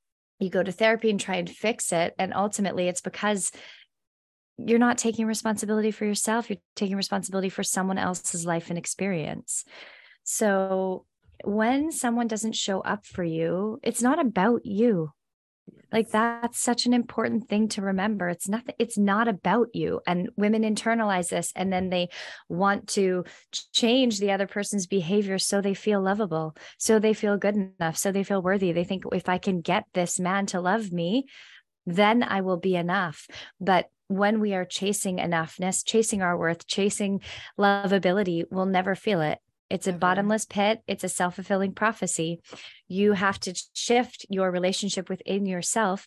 you 0.42 0.50
go 0.50 0.62
to 0.62 0.72
therapy 0.72 1.08
and 1.08 1.20
try 1.20 1.36
and 1.36 1.48
fix 1.48 1.92
it. 1.92 2.14
And 2.18 2.34
ultimately 2.34 2.88
it's 2.88 3.00
because 3.00 3.52
you're 4.58 4.78
not 4.78 4.98
taking 4.98 5.26
responsibility 5.26 5.90
for 5.90 6.04
yourself 6.04 6.50
you're 6.50 6.58
taking 6.76 6.96
responsibility 6.96 7.48
for 7.48 7.62
someone 7.62 7.98
else's 7.98 8.44
life 8.44 8.68
and 8.68 8.78
experience. 8.78 9.64
So 10.24 11.06
when 11.44 11.90
someone 11.90 12.28
doesn't 12.28 12.54
show 12.54 12.80
up 12.80 13.06
for 13.06 13.24
you 13.24 13.80
it's 13.82 14.02
not 14.02 14.20
about 14.20 14.64
you 14.64 15.10
like 15.92 16.10
that's 16.10 16.58
such 16.58 16.86
an 16.86 16.94
important 16.94 17.48
thing 17.48 17.68
to 17.68 17.82
remember. 17.82 18.28
It's 18.28 18.48
nothing 18.48 18.74
it's 18.78 18.98
not 18.98 19.28
about 19.28 19.68
you 19.74 20.00
and 20.06 20.30
women 20.36 20.62
internalize 20.62 21.28
this 21.28 21.52
and 21.54 21.72
then 21.72 21.90
they 21.90 22.08
want 22.48 22.88
to 22.88 23.24
change 23.72 24.18
the 24.18 24.32
other 24.32 24.46
person's 24.46 24.86
behavior 24.86 25.38
so 25.38 25.60
they 25.60 25.74
feel 25.74 26.00
lovable 26.00 26.56
so 26.78 26.98
they 26.98 27.12
feel 27.12 27.36
good 27.36 27.56
enough 27.56 27.96
so 27.96 28.10
they 28.10 28.24
feel 28.24 28.42
worthy. 28.42 28.72
They 28.72 28.84
think 28.84 29.04
if 29.12 29.28
i 29.28 29.38
can 29.38 29.60
get 29.60 29.84
this 29.92 30.18
man 30.18 30.46
to 30.46 30.60
love 30.60 30.92
me 30.92 31.26
then 31.84 32.22
i 32.22 32.40
will 32.40 32.58
be 32.58 32.74
enough. 32.74 33.26
But 33.60 33.86
when 34.08 34.40
we 34.40 34.54
are 34.54 34.64
chasing 34.64 35.18
enoughness 35.18 35.84
chasing 35.84 36.22
our 36.22 36.36
worth 36.36 36.66
chasing 36.66 37.20
lovability 37.58 38.44
we'll 38.50 38.66
never 38.66 38.94
feel 38.94 39.20
it 39.20 39.38
it's 39.72 39.86
a 39.86 39.90
mm-hmm. 39.90 40.00
bottomless 40.00 40.44
pit. 40.44 40.82
It's 40.86 41.02
a 41.02 41.08
self 41.08 41.36
fulfilling 41.36 41.72
prophecy. 41.72 42.40
You 42.88 43.12
have 43.12 43.40
to 43.40 43.54
shift 43.72 44.26
your 44.28 44.50
relationship 44.50 45.08
within 45.08 45.46
yourself 45.46 46.06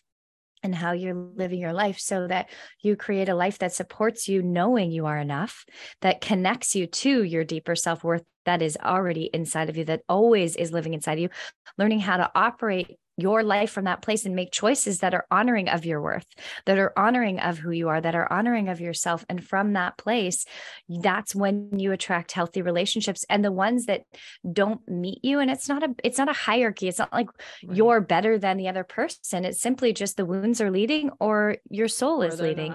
and 0.62 0.72
how 0.72 0.92
you're 0.92 1.14
living 1.14 1.58
your 1.58 1.72
life 1.72 1.98
so 1.98 2.28
that 2.28 2.48
you 2.80 2.94
create 2.94 3.28
a 3.28 3.34
life 3.34 3.58
that 3.58 3.72
supports 3.72 4.28
you 4.28 4.40
knowing 4.40 4.92
you 4.92 5.06
are 5.06 5.18
enough, 5.18 5.64
that 6.00 6.20
connects 6.20 6.76
you 6.76 6.86
to 6.86 7.24
your 7.24 7.42
deeper 7.42 7.74
self 7.74 8.04
worth 8.04 8.22
that 8.44 8.62
is 8.62 8.78
already 8.80 9.28
inside 9.34 9.68
of 9.68 9.76
you, 9.76 9.84
that 9.86 10.02
always 10.08 10.54
is 10.54 10.70
living 10.70 10.94
inside 10.94 11.14
of 11.14 11.18
you, 11.18 11.28
learning 11.76 11.98
how 11.98 12.16
to 12.16 12.30
operate 12.36 12.96
your 13.16 13.42
life 13.42 13.70
from 13.70 13.84
that 13.84 14.02
place 14.02 14.26
and 14.26 14.36
make 14.36 14.52
choices 14.52 15.00
that 15.00 15.14
are 15.14 15.26
honoring 15.30 15.68
of 15.68 15.84
your 15.84 16.00
worth, 16.02 16.26
that 16.66 16.78
are 16.78 16.92
honoring 16.96 17.40
of 17.40 17.58
who 17.58 17.70
you 17.70 17.88
are, 17.88 18.00
that 18.00 18.14
are 18.14 18.30
honoring 18.30 18.68
of 18.68 18.80
yourself. 18.80 19.24
And 19.28 19.42
from 19.42 19.72
that 19.72 19.96
place, 19.96 20.44
that's 20.88 21.34
when 21.34 21.78
you 21.78 21.92
attract 21.92 22.32
healthy 22.32 22.62
relationships. 22.62 23.24
And 23.30 23.44
the 23.44 23.52
ones 23.52 23.86
that 23.86 24.02
don't 24.50 24.86
meet 24.86 25.24
you, 25.24 25.40
and 25.40 25.50
it's 25.50 25.68
not 25.68 25.82
a 25.82 25.94
it's 26.04 26.18
not 26.18 26.28
a 26.28 26.34
hierarchy. 26.34 26.88
It's 26.88 26.98
not 26.98 27.12
like 27.12 27.30
right. 27.66 27.76
you're 27.76 28.00
better 28.00 28.38
than 28.38 28.58
the 28.58 28.68
other 28.68 28.84
person. 28.84 29.44
It's 29.44 29.60
simply 29.60 29.92
just 29.92 30.16
the 30.16 30.26
wounds 30.26 30.60
are 30.60 30.70
leading 30.70 31.10
or 31.18 31.56
your 31.70 31.88
soul 31.88 32.22
or 32.22 32.26
is 32.26 32.40
leading. 32.40 32.74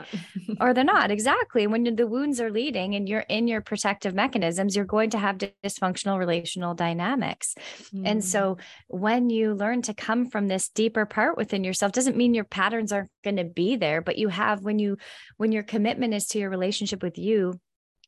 or 0.60 0.74
they're 0.74 0.84
not. 0.84 1.12
Exactly. 1.22 1.68
When 1.68 1.84
the 1.84 2.08
wounds 2.08 2.40
are 2.42 2.50
leading 2.50 2.96
and 2.96 3.08
you're 3.08 3.26
in 3.28 3.48
your 3.48 3.62
protective 3.62 4.16
mechanisms, 4.16 4.76
you're 4.76 4.86
going 4.86 5.12
to 5.12 5.20
have 5.20 5.38
dysfunctional 5.38 6.18
relational 6.18 6.74
dynamics. 6.74 7.54
Mm. 7.94 8.04
And 8.06 8.24
so 8.24 8.58
when 8.88 9.30
you 9.30 9.54
learn 9.54 9.84
to 9.84 9.94
come 9.94 10.31
from 10.32 10.48
this 10.48 10.70
deeper 10.70 11.06
part 11.06 11.38
within 11.38 11.64
yourself 11.64 11.92
doesn't 11.92 12.18
mean 12.18 12.34
your 12.34 12.44
patterns 12.44 12.92
aren't 12.92 13.12
going 13.24 13.38
to 13.38 13.44
be 13.44 13.76
there 13.76 14.02
but 14.02 14.18
you 14.18 14.30
have 14.30 14.64
when 14.64 14.80
you 14.80 14.98
when 15.38 15.52
your 15.52 15.64
commitment 15.64 16.14
is 16.14 16.28
to 16.28 16.40
your 16.40 16.50
relationship 16.50 17.04
with 17.04 17.18
you 17.18 17.60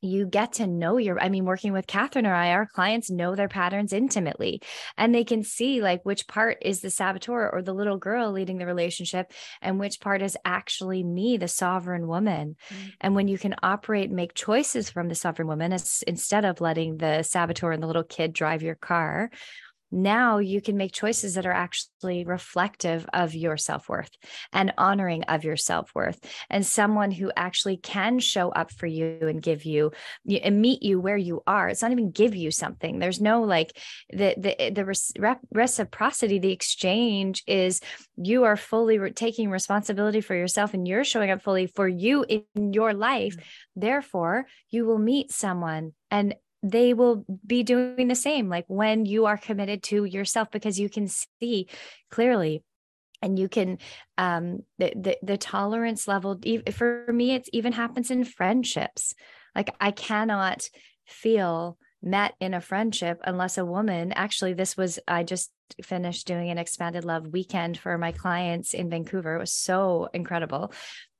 you 0.03 0.25
get 0.25 0.53
to 0.53 0.67
know 0.67 0.97
your 0.97 1.19
i 1.21 1.29
mean 1.29 1.45
working 1.45 1.71
with 1.71 1.87
catherine 1.87 2.27
or 2.27 2.33
i 2.33 2.51
our 2.51 2.65
clients 2.65 3.09
know 3.09 3.35
their 3.35 3.47
patterns 3.47 3.93
intimately 3.93 4.61
and 4.97 5.15
they 5.15 5.23
can 5.23 5.43
see 5.43 5.81
like 5.81 6.03
which 6.03 6.27
part 6.27 6.57
is 6.61 6.81
the 6.81 6.89
saboteur 6.89 7.49
or 7.51 7.61
the 7.61 7.73
little 7.73 7.97
girl 7.97 8.31
leading 8.31 8.57
the 8.57 8.65
relationship 8.65 9.31
and 9.61 9.79
which 9.79 9.99
part 10.01 10.21
is 10.21 10.37
actually 10.43 11.03
me 11.03 11.37
the 11.37 11.47
sovereign 11.47 12.07
woman 12.07 12.55
mm-hmm. 12.69 12.89
and 13.01 13.15
when 13.15 13.27
you 13.27 13.37
can 13.37 13.55
operate 13.63 14.11
make 14.11 14.33
choices 14.33 14.89
from 14.89 15.07
the 15.07 15.15
sovereign 15.15 15.47
woman 15.47 15.71
instead 16.05 16.45
of 16.45 16.61
letting 16.61 16.97
the 16.97 17.23
saboteur 17.23 17.71
and 17.71 17.81
the 17.81 17.87
little 17.87 18.03
kid 18.03 18.33
drive 18.33 18.61
your 18.61 18.75
car 18.75 19.29
now 19.93 20.39
you 20.39 20.61
can 20.61 20.75
make 20.75 20.91
choices 20.91 21.35
that 21.35 21.45
are 21.45 21.51
actually 21.51 22.25
reflective 22.25 23.07
of 23.13 23.35
your 23.35 23.57
self-worth 23.57 24.09
and 24.51 24.73
honoring 24.77 25.23
of 25.23 25.43
your 25.43 25.57
self-worth. 25.57 26.19
And 26.49 26.65
someone 26.65 27.11
who 27.11 27.31
actually 27.35 27.77
can 27.77 28.19
show 28.19 28.49
up 28.49 28.71
for 28.71 28.87
you 28.87 29.19
and 29.21 29.41
give 29.41 29.65
you 29.65 29.91
and 30.43 30.61
meet 30.61 30.83
you 30.83 30.99
where 30.99 31.17
you 31.17 31.43
are 31.45 31.69
it's 31.69 31.81
not 31.81 31.91
even 31.91 32.11
give 32.11 32.35
you 32.35 32.51
something. 32.51 32.99
There's 32.99 33.21
no 33.21 33.43
like 33.43 33.77
the 34.09 34.35
the 34.37 34.71
the 34.71 35.41
reciprocity 35.51 36.39
the 36.39 36.51
exchange 36.51 37.43
is 37.47 37.81
you 38.15 38.43
are 38.43 38.57
fully 38.57 38.97
re- 38.99 39.11
taking 39.11 39.49
responsibility 39.49 40.21
for 40.21 40.35
yourself 40.35 40.73
and 40.73 40.87
you're 40.87 41.03
showing 41.03 41.31
up 41.31 41.41
fully 41.41 41.67
for 41.67 41.87
you 41.87 42.25
in 42.27 42.73
your 42.73 42.93
life. 42.93 43.35
Mm-hmm. 43.35 43.81
therefore 43.81 44.45
you 44.69 44.85
will 44.85 44.99
meet 44.99 45.31
someone 45.31 45.93
and 46.11 46.35
they 46.63 46.93
will 46.93 47.25
be 47.45 47.61
doing 47.61 48.07
the 48.07 48.15
same 48.15 48.47
like 48.47 48.65
when 48.67 49.05
you 49.05 49.25
are 49.25 49.37
committed 49.37 49.83
to 49.83 50.05
yourself 50.05 50.49
because 50.49 50.79
you 50.79 50.89
can 50.89 51.07
see 51.07 51.67
clearly 52.09 52.63
and 53.21 53.37
you 53.37 53.49
can 53.49 53.77
um 54.17 54.63
the 54.79 54.93
the, 54.95 55.17
the 55.21 55.37
tolerance 55.37 56.07
level 56.07 56.39
for 56.71 57.05
me 57.11 57.35
it's 57.35 57.49
even 57.53 57.73
happens 57.73 58.09
in 58.09 58.23
friendships. 58.23 59.13
Like 59.55 59.75
i 59.79 59.91
cannot 59.91 60.69
feel 61.05 61.77
met 62.01 62.33
in 62.39 62.53
a 62.53 62.61
friendship 62.61 63.19
unless 63.23 63.57
a 63.57 63.65
woman 63.65 64.11
actually 64.11 64.53
this 64.53 64.75
was 64.75 64.99
i 65.07 65.23
just 65.23 65.51
finished 65.83 66.27
doing 66.27 66.49
an 66.49 66.57
expanded 66.57 67.05
love 67.05 67.27
weekend 67.27 67.77
for 67.77 67.97
my 67.97 68.11
clients 68.11 68.73
in 68.73 68.89
vancouver. 68.89 69.35
It 69.35 69.39
was 69.39 69.53
so 69.53 70.09
incredible 70.13 70.71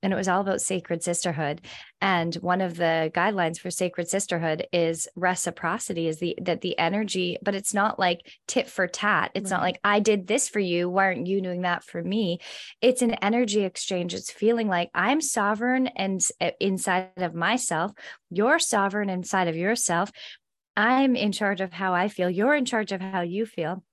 and 0.03 0.11
it 0.11 0.17
was 0.17 0.27
all 0.27 0.41
about 0.41 0.61
sacred 0.61 1.01
sisterhood. 1.01 1.61
And 2.01 2.35
one 2.35 2.59
of 2.59 2.75
the 2.75 3.09
guidelines 3.15 3.57
for 3.57 3.71
sacred 3.71 4.09
sisterhood 4.09 4.67
is 4.73 5.07
reciprocity 5.15 6.07
is 6.07 6.19
the 6.19 6.37
that 6.41 6.61
the 6.61 6.77
energy 6.77 7.37
but 7.41 7.55
it's 7.55 7.73
not 7.73 7.97
like 7.97 8.19
tit 8.47 8.69
for 8.69 8.85
tat. 8.85 9.31
It's 9.33 9.49
right. 9.49 9.57
not 9.57 9.63
like 9.63 9.79
i 9.83 9.99
did 9.99 10.27
this 10.27 10.49
for 10.49 10.59
you. 10.59 10.89
Why 10.89 11.05
aren't 11.05 11.27
you 11.27 11.41
doing 11.41 11.61
that 11.61 11.83
for 11.83 12.03
me? 12.03 12.39
It's 12.81 13.01
an 13.01 13.13
energy 13.15 13.63
exchange. 13.63 14.13
It's 14.13 14.31
feeling 14.31 14.67
like 14.67 14.91
i'm 14.93 15.21
sovereign 15.21 15.87
and 15.87 16.21
eh, 16.41 16.51
inside 16.59 17.11
of 17.17 17.33
myself. 17.33 17.93
You're 18.29 18.59
sovereign 18.59 19.09
inside 19.09 19.47
of 19.47 19.55
yourself. 19.55 20.11
I'm 20.75 21.15
in 21.15 21.31
charge 21.31 21.61
of 21.61 21.71
how 21.71 21.93
i 21.93 22.09
feel. 22.09 22.29
You're 22.29 22.55
in 22.55 22.65
charge 22.65 22.91
of 22.91 22.99
how 22.99 23.21
you 23.21 23.45
feel 23.45 23.83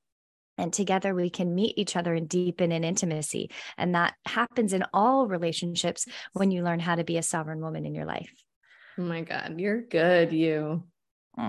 and 0.61 0.73
together 0.73 1.15
we 1.15 1.31
can 1.31 1.55
meet 1.55 1.79
each 1.79 1.97
other 1.97 2.15
and 2.15 2.29
deepen 2.29 2.71
in 2.71 2.85
intimacy. 2.85 3.51
And 3.79 3.95
that 3.95 4.15
happens 4.27 4.75
in 4.75 4.85
all 4.93 5.27
relationships 5.27 6.07
when 6.35 6.51
you 6.51 6.63
learn 6.63 6.81
how 6.81 6.97
to 6.97 7.05
be 7.05 7.17
a 7.17 7.23
sovereign 7.23 7.61
woman 7.61 7.87
in 7.87 7.95
your 7.95 8.05
life. 8.05 8.31
Oh 8.99 9.03
my 9.03 9.23
god 9.23 9.59
you're 9.59 9.81
good 9.81 10.33
you. 10.33 10.85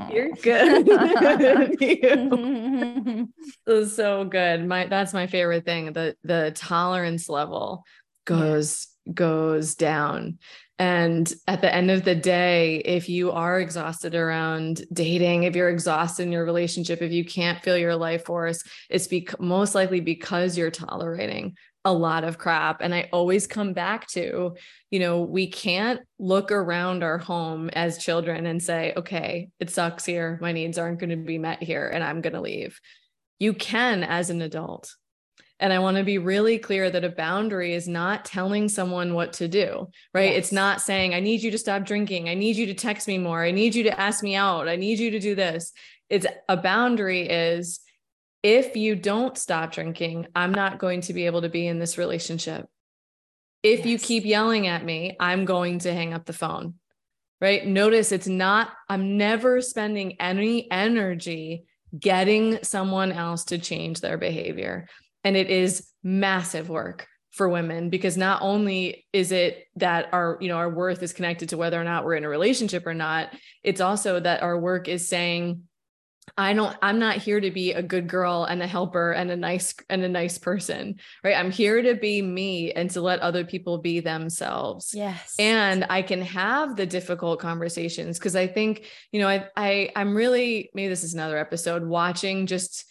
You're 0.09 0.31
good. 0.41 0.87
You. 1.81 3.27
is 3.67 3.95
so 3.95 4.23
good. 4.23 4.65
My 4.65 4.85
that's 4.85 5.13
my 5.13 5.27
favorite 5.27 5.65
thing 5.65 5.91
the 5.91 6.15
the 6.23 6.53
tolerance 6.55 7.27
level 7.27 7.83
goes. 8.25 8.87
Goes 9.13 9.75
down 9.75 10.37
and 10.81 11.31
at 11.47 11.61
the 11.61 11.71
end 11.71 11.91
of 11.91 12.05
the 12.05 12.15
day, 12.15 12.77
if 12.77 13.07
you 13.07 13.31
are 13.31 13.59
exhausted 13.59 14.15
around 14.15 14.81
dating, 14.91 15.43
if 15.43 15.55
you're 15.55 15.69
exhausted 15.69 16.23
in 16.23 16.31
your 16.31 16.43
relationship, 16.43 17.03
if 17.03 17.11
you 17.11 17.23
can't 17.23 17.61
feel 17.61 17.77
your 17.77 17.95
life 17.95 18.25
force, 18.25 18.63
it's 18.89 19.05
be- 19.05 19.27
most 19.39 19.75
likely 19.75 19.99
because 19.99 20.57
you're 20.57 20.71
tolerating 20.71 21.55
a 21.85 21.93
lot 21.93 22.23
of 22.23 22.39
crap. 22.39 22.81
And 22.81 22.95
I 22.95 23.09
always 23.13 23.45
come 23.45 23.73
back 23.73 24.07
to, 24.13 24.55
you 24.89 24.99
know, 24.99 25.21
we 25.21 25.51
can't 25.51 26.01
look 26.17 26.51
around 26.51 27.03
our 27.03 27.19
home 27.19 27.69
as 27.69 27.99
children 27.99 28.47
and 28.47 28.59
say, 28.59 28.91
okay, 28.97 29.49
it 29.59 29.69
sucks 29.69 30.03
here. 30.03 30.39
My 30.41 30.51
needs 30.51 30.79
aren't 30.79 30.99
going 30.99 31.11
to 31.11 31.15
be 31.15 31.37
met 31.37 31.61
here 31.61 31.87
and 31.87 32.03
I'm 32.03 32.21
going 32.21 32.33
to 32.33 32.41
leave. 32.41 32.81
You 33.37 33.53
can 33.53 34.03
as 34.03 34.31
an 34.31 34.41
adult 34.41 34.95
and 35.61 35.71
I 35.71 35.77
want 35.77 35.97
to 35.97 36.03
be 36.03 36.17
really 36.17 36.57
clear 36.57 36.89
that 36.89 37.03
a 37.03 37.09
boundary 37.09 37.73
is 37.73 37.87
not 37.87 38.25
telling 38.25 38.67
someone 38.67 39.13
what 39.13 39.33
to 39.33 39.47
do, 39.47 39.89
right? 40.11 40.31
Yes. 40.31 40.37
It's 40.39 40.51
not 40.51 40.81
saying, 40.81 41.13
I 41.13 41.19
need 41.19 41.43
you 41.43 41.51
to 41.51 41.57
stop 41.59 41.85
drinking. 41.85 42.27
I 42.29 42.33
need 42.33 42.55
you 42.55 42.65
to 42.65 42.73
text 42.73 43.07
me 43.07 43.19
more. 43.19 43.43
I 43.43 43.51
need 43.51 43.75
you 43.75 43.83
to 43.83 43.99
ask 43.99 44.23
me 44.23 44.35
out. 44.35 44.67
I 44.67 44.75
need 44.75 44.97
you 44.97 45.11
to 45.11 45.19
do 45.19 45.35
this. 45.35 45.71
It's 46.09 46.25
a 46.49 46.57
boundary 46.57 47.29
is 47.29 47.79
if 48.41 48.75
you 48.75 48.95
don't 48.95 49.37
stop 49.37 49.71
drinking, 49.71 50.27
I'm 50.35 50.51
not 50.51 50.79
going 50.79 51.01
to 51.01 51.13
be 51.13 51.27
able 51.27 51.43
to 51.43 51.49
be 51.49 51.67
in 51.67 51.77
this 51.77 51.95
relationship. 51.97 52.67
If 53.61 53.79
yes. 53.79 53.87
you 53.87 53.99
keep 53.99 54.25
yelling 54.25 54.65
at 54.67 54.83
me, 54.83 55.15
I'm 55.19 55.45
going 55.45 55.77
to 55.79 55.93
hang 55.93 56.15
up 56.15 56.25
the 56.25 56.33
phone, 56.33 56.73
right? 57.39 57.65
Notice 57.65 58.11
it's 58.11 58.27
not, 58.27 58.71
I'm 58.89 59.15
never 59.15 59.61
spending 59.61 60.19
any 60.19 60.69
energy 60.71 61.65
getting 61.97 62.63
someone 62.63 63.11
else 63.11 63.43
to 63.45 63.59
change 63.59 64.01
their 64.01 64.17
behavior. 64.17 64.87
And 65.23 65.37
it 65.37 65.49
is 65.49 65.87
massive 66.03 66.69
work 66.69 67.07
for 67.31 67.47
women 67.47 67.89
because 67.89 68.17
not 68.17 68.41
only 68.41 69.07
is 69.13 69.31
it 69.31 69.67
that 69.77 70.09
our 70.11 70.37
you 70.41 70.49
know 70.49 70.57
our 70.57 70.69
worth 70.69 71.01
is 71.01 71.13
connected 71.13 71.49
to 71.49 71.57
whether 71.57 71.79
or 71.79 71.83
not 71.83 72.03
we're 72.03 72.15
in 72.15 72.25
a 72.25 72.29
relationship 72.29 72.85
or 72.85 72.93
not 72.93 73.29
it's 73.63 73.79
also 73.79 74.19
that 74.19 74.43
our 74.43 74.59
work 74.59 74.89
is 74.89 75.07
saying 75.07 75.61
I 76.37 76.53
don't 76.53 76.75
I'm 76.81 76.99
not 76.99 77.17
here 77.17 77.39
to 77.39 77.51
be 77.51 77.73
a 77.73 77.81
good 77.81 78.07
girl 78.07 78.45
and 78.45 78.61
a 78.61 78.67
helper 78.67 79.11
and 79.11 79.31
a 79.31 79.35
nice 79.35 79.73
and 79.89 80.03
a 80.03 80.09
nice 80.09 80.37
person, 80.37 80.99
right? 81.23 81.35
I'm 81.35 81.51
here 81.51 81.81
to 81.81 81.95
be 81.95 82.21
me 82.21 82.71
and 82.71 82.89
to 82.91 83.01
let 83.01 83.19
other 83.19 83.43
people 83.43 83.79
be 83.79 83.99
themselves. 83.99 84.93
Yes. 84.93 85.35
And 85.39 85.85
I 85.89 86.03
can 86.03 86.21
have 86.21 86.75
the 86.75 86.85
difficult 86.85 87.39
conversations 87.39 88.17
because 88.17 88.35
I 88.35 88.47
think, 88.47 88.85
you 89.11 89.19
know, 89.19 89.27
I 89.27 89.47
I 89.57 89.91
I'm 89.95 90.15
really 90.15 90.69
maybe 90.73 90.89
this 90.89 91.03
is 91.03 91.13
another 91.13 91.37
episode 91.37 91.85
watching 91.85 92.45
just 92.45 92.85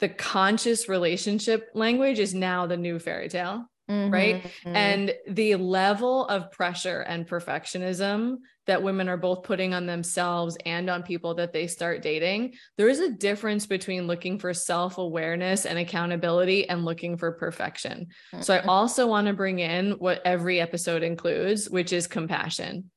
the 0.00 0.08
conscious 0.08 0.88
relationship 0.88 1.70
language 1.74 2.18
is 2.18 2.34
now 2.34 2.66
the 2.66 2.76
new 2.76 2.98
fairy 2.98 3.28
tale. 3.28 3.66
Mm-hmm, 3.90 4.12
right. 4.12 4.42
Mm-hmm. 4.44 4.76
And 4.76 5.14
the 5.28 5.56
level 5.56 6.26
of 6.26 6.52
pressure 6.52 7.00
and 7.00 7.26
perfectionism 7.26 8.36
that 8.66 8.82
women 8.82 9.08
are 9.08 9.16
both 9.16 9.42
putting 9.42 9.74
on 9.74 9.86
themselves 9.86 10.56
and 10.64 10.88
on 10.88 11.02
people 11.02 11.34
that 11.34 11.52
they 11.52 11.66
start 11.66 12.02
dating, 12.02 12.54
there 12.78 12.88
is 12.88 13.00
a 13.00 13.10
difference 13.10 13.66
between 13.66 14.06
looking 14.06 14.38
for 14.38 14.54
self 14.54 14.98
awareness 14.98 15.66
and 15.66 15.76
accountability 15.76 16.68
and 16.68 16.84
looking 16.84 17.16
for 17.16 17.32
perfection. 17.32 18.06
Mm-hmm. 18.32 18.42
So 18.42 18.54
I 18.54 18.58
mm-hmm. 18.58 18.68
also 18.68 19.08
want 19.08 19.26
to 19.26 19.32
bring 19.32 19.58
in 19.58 19.92
what 19.92 20.22
every 20.24 20.60
episode 20.60 21.02
includes, 21.02 21.68
which 21.68 21.92
is 21.92 22.06
compassion. 22.06 22.90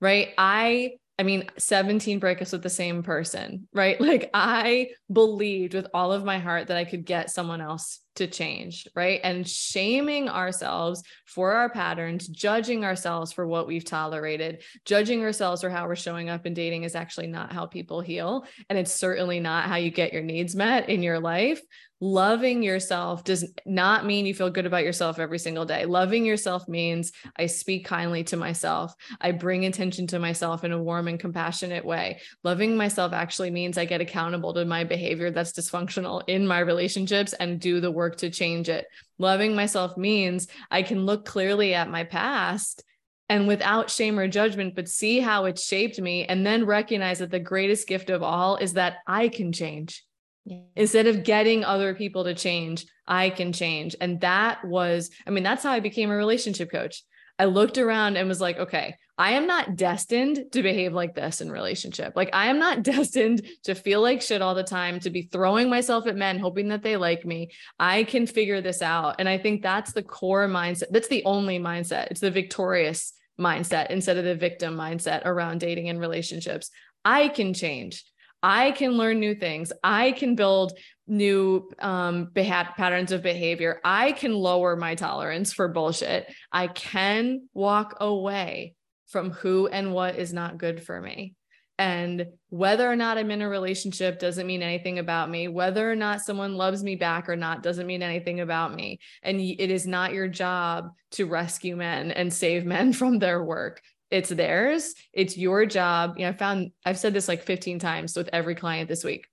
Right. 0.00 0.28
I 0.38 0.92
I 1.18 1.22
mean, 1.22 1.44
17 1.56 2.20
breakups 2.20 2.52
with 2.52 2.62
the 2.62 2.70
same 2.70 3.02
person, 3.02 3.68
right? 3.72 4.00
Like 4.06 4.30
I 4.34 4.90
believed 5.12 5.74
with 5.74 5.88
all 5.92 6.12
of 6.12 6.24
my 6.24 6.38
heart 6.38 6.68
that 6.68 6.76
I 6.76 6.84
could 6.84 7.04
get 7.04 7.30
someone 7.30 7.60
else 7.60 8.00
to 8.16 8.26
change, 8.26 8.86
right? 8.94 9.20
And 9.22 9.46
shaming 9.48 10.28
ourselves 10.28 11.02
for 11.24 11.52
our 11.52 11.68
patterns, 11.68 12.26
judging 12.26 12.84
ourselves 12.84 13.32
for 13.32 13.46
what 13.46 13.66
we've 13.66 13.84
tolerated, 13.84 14.62
judging 14.84 15.22
ourselves 15.22 15.60
for 15.60 15.70
how 15.70 15.86
we're 15.86 15.96
showing 15.96 16.28
up 16.28 16.46
in 16.46 16.54
dating 16.54 16.84
is 16.84 16.94
actually 16.94 17.26
not 17.26 17.52
how 17.52 17.66
people 17.66 18.00
heal. 18.00 18.44
And 18.68 18.78
it's 18.78 18.92
certainly 18.92 19.40
not 19.40 19.64
how 19.64 19.76
you 19.76 19.90
get 19.90 20.12
your 20.12 20.22
needs 20.22 20.54
met 20.54 20.88
in 20.88 21.02
your 21.02 21.20
life 21.20 21.60
loving 22.00 22.62
yourself 22.62 23.24
does 23.24 23.52
not 23.64 24.04
mean 24.04 24.26
you 24.26 24.34
feel 24.34 24.50
good 24.50 24.66
about 24.66 24.84
yourself 24.84 25.18
every 25.18 25.38
single 25.38 25.64
day. 25.64 25.86
Loving 25.86 26.26
yourself 26.26 26.68
means 26.68 27.12
I 27.36 27.46
speak 27.46 27.86
kindly 27.86 28.22
to 28.24 28.36
myself. 28.36 28.94
I 29.20 29.32
bring 29.32 29.64
attention 29.64 30.06
to 30.08 30.18
myself 30.18 30.62
in 30.64 30.72
a 30.72 30.82
warm 30.82 31.08
and 31.08 31.18
compassionate 31.18 31.84
way. 31.84 32.20
Loving 32.44 32.76
myself 32.76 33.12
actually 33.12 33.50
means 33.50 33.78
I 33.78 33.86
get 33.86 34.02
accountable 34.02 34.52
to 34.54 34.64
my 34.64 34.84
behavior 34.84 35.30
that's 35.30 35.52
dysfunctional 35.52 36.22
in 36.26 36.46
my 36.46 36.58
relationships 36.58 37.32
and 37.32 37.60
do 37.60 37.80
the 37.80 37.90
work 37.90 38.05
to 38.10 38.30
change 38.30 38.68
it. 38.68 38.86
Loving 39.18 39.54
myself 39.54 39.96
means 39.96 40.48
I 40.70 40.82
can 40.82 41.06
look 41.06 41.24
clearly 41.24 41.74
at 41.74 41.90
my 41.90 42.04
past 42.04 42.82
and 43.28 43.48
without 43.48 43.90
shame 43.90 44.18
or 44.18 44.28
judgment, 44.28 44.74
but 44.74 44.88
see 44.88 45.20
how 45.20 45.46
it 45.46 45.58
shaped 45.58 46.00
me 46.00 46.24
and 46.24 46.46
then 46.46 46.66
recognize 46.66 47.18
that 47.18 47.30
the 47.30 47.40
greatest 47.40 47.88
gift 47.88 48.10
of 48.10 48.22
all 48.22 48.56
is 48.56 48.74
that 48.74 48.98
I 49.06 49.28
can 49.28 49.52
change. 49.52 50.04
Yeah. 50.44 50.60
Instead 50.76 51.08
of 51.08 51.24
getting 51.24 51.64
other 51.64 51.94
people 51.94 52.24
to 52.24 52.34
change, 52.34 52.86
I 53.06 53.30
can 53.30 53.52
change. 53.52 53.96
And 54.00 54.20
that 54.20 54.64
was, 54.64 55.10
I 55.26 55.30
mean, 55.30 55.42
that's 55.42 55.64
how 55.64 55.72
I 55.72 55.80
became 55.80 56.10
a 56.10 56.16
relationship 56.16 56.70
coach. 56.70 57.02
I 57.38 57.46
looked 57.46 57.78
around 57.78 58.16
and 58.16 58.28
was 58.28 58.40
like, 58.40 58.58
okay, 58.58 58.96
I 59.18 59.32
am 59.32 59.46
not 59.46 59.76
destined 59.76 60.52
to 60.52 60.62
behave 60.62 60.92
like 60.92 61.14
this 61.14 61.40
in 61.40 61.50
relationship. 61.50 62.14
Like 62.16 62.30
I 62.32 62.46
am 62.46 62.58
not 62.58 62.82
destined 62.82 63.42
to 63.64 63.74
feel 63.74 64.02
like 64.02 64.22
shit 64.22 64.42
all 64.42 64.54
the 64.54 64.62
time, 64.62 65.00
to 65.00 65.10
be 65.10 65.22
throwing 65.22 65.70
myself 65.70 66.06
at 66.06 66.16
men, 66.16 66.38
hoping 66.38 66.68
that 66.68 66.82
they 66.82 66.96
like 66.96 67.24
me. 67.24 67.50
I 67.78 68.04
can 68.04 68.26
figure 68.26 68.60
this 68.60 68.82
out. 68.82 69.16
And 69.18 69.28
I 69.28 69.38
think 69.38 69.62
that's 69.62 69.92
the 69.92 70.02
core 70.02 70.48
mindset. 70.48 70.90
That's 70.90 71.08
the 71.08 71.24
only 71.24 71.58
mindset. 71.58 72.08
It's 72.10 72.20
the 72.20 72.30
victorious 72.30 73.12
mindset 73.38 73.90
instead 73.90 74.16
of 74.16 74.24
the 74.24 74.34
victim 74.34 74.76
mindset 74.76 75.22
around 75.24 75.60
dating 75.60 75.88
and 75.88 76.00
relationships. 76.00 76.70
I 77.04 77.28
can 77.28 77.54
change. 77.54 78.04
I 78.46 78.70
can 78.70 78.92
learn 78.92 79.18
new 79.18 79.34
things. 79.34 79.72
I 79.82 80.12
can 80.12 80.36
build 80.36 80.78
new 81.08 81.68
um, 81.80 82.26
beha- 82.32 82.74
patterns 82.76 83.10
of 83.10 83.20
behavior. 83.20 83.80
I 83.84 84.12
can 84.12 84.32
lower 84.32 84.76
my 84.76 84.94
tolerance 84.94 85.52
for 85.52 85.66
bullshit. 85.66 86.32
I 86.52 86.68
can 86.68 87.48
walk 87.54 87.96
away 88.00 88.76
from 89.08 89.32
who 89.32 89.66
and 89.66 89.92
what 89.92 90.14
is 90.14 90.32
not 90.32 90.58
good 90.58 90.80
for 90.80 91.00
me. 91.00 91.34
And 91.76 92.26
whether 92.48 92.88
or 92.88 92.94
not 92.94 93.18
I'm 93.18 93.32
in 93.32 93.42
a 93.42 93.48
relationship 93.48 94.20
doesn't 94.20 94.46
mean 94.46 94.62
anything 94.62 95.00
about 95.00 95.28
me. 95.28 95.48
Whether 95.48 95.90
or 95.90 95.96
not 95.96 96.20
someone 96.20 96.54
loves 96.54 96.84
me 96.84 96.94
back 96.94 97.28
or 97.28 97.34
not 97.34 97.64
doesn't 97.64 97.86
mean 97.86 98.02
anything 98.04 98.38
about 98.38 98.72
me. 98.72 99.00
And 99.24 99.40
it 99.40 99.72
is 99.72 99.88
not 99.88 100.12
your 100.12 100.28
job 100.28 100.90
to 101.12 101.26
rescue 101.26 101.74
men 101.74 102.12
and 102.12 102.32
save 102.32 102.64
men 102.64 102.92
from 103.00 103.18
their 103.18 103.42
work. 103.42 103.82
It's 104.10 104.30
theirs. 104.30 104.94
It's 105.12 105.36
your 105.36 105.66
job. 105.66 106.14
You 106.16 106.24
know, 106.24 106.30
I 106.30 106.32
found 106.32 106.70
I've 106.84 106.98
said 106.98 107.14
this 107.14 107.28
like 107.28 107.42
15 107.42 107.78
times 107.78 108.16
with 108.16 108.28
every 108.32 108.54
client 108.54 108.88
this 108.88 109.04
week. 109.04 109.26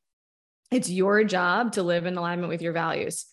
It's 0.72 0.90
your 0.90 1.24
job 1.24 1.74
to 1.74 1.84
live 1.84 2.06
in 2.06 2.18
alignment 2.18 2.50
with 2.50 2.62
your 2.62 2.74
values. 2.74 3.26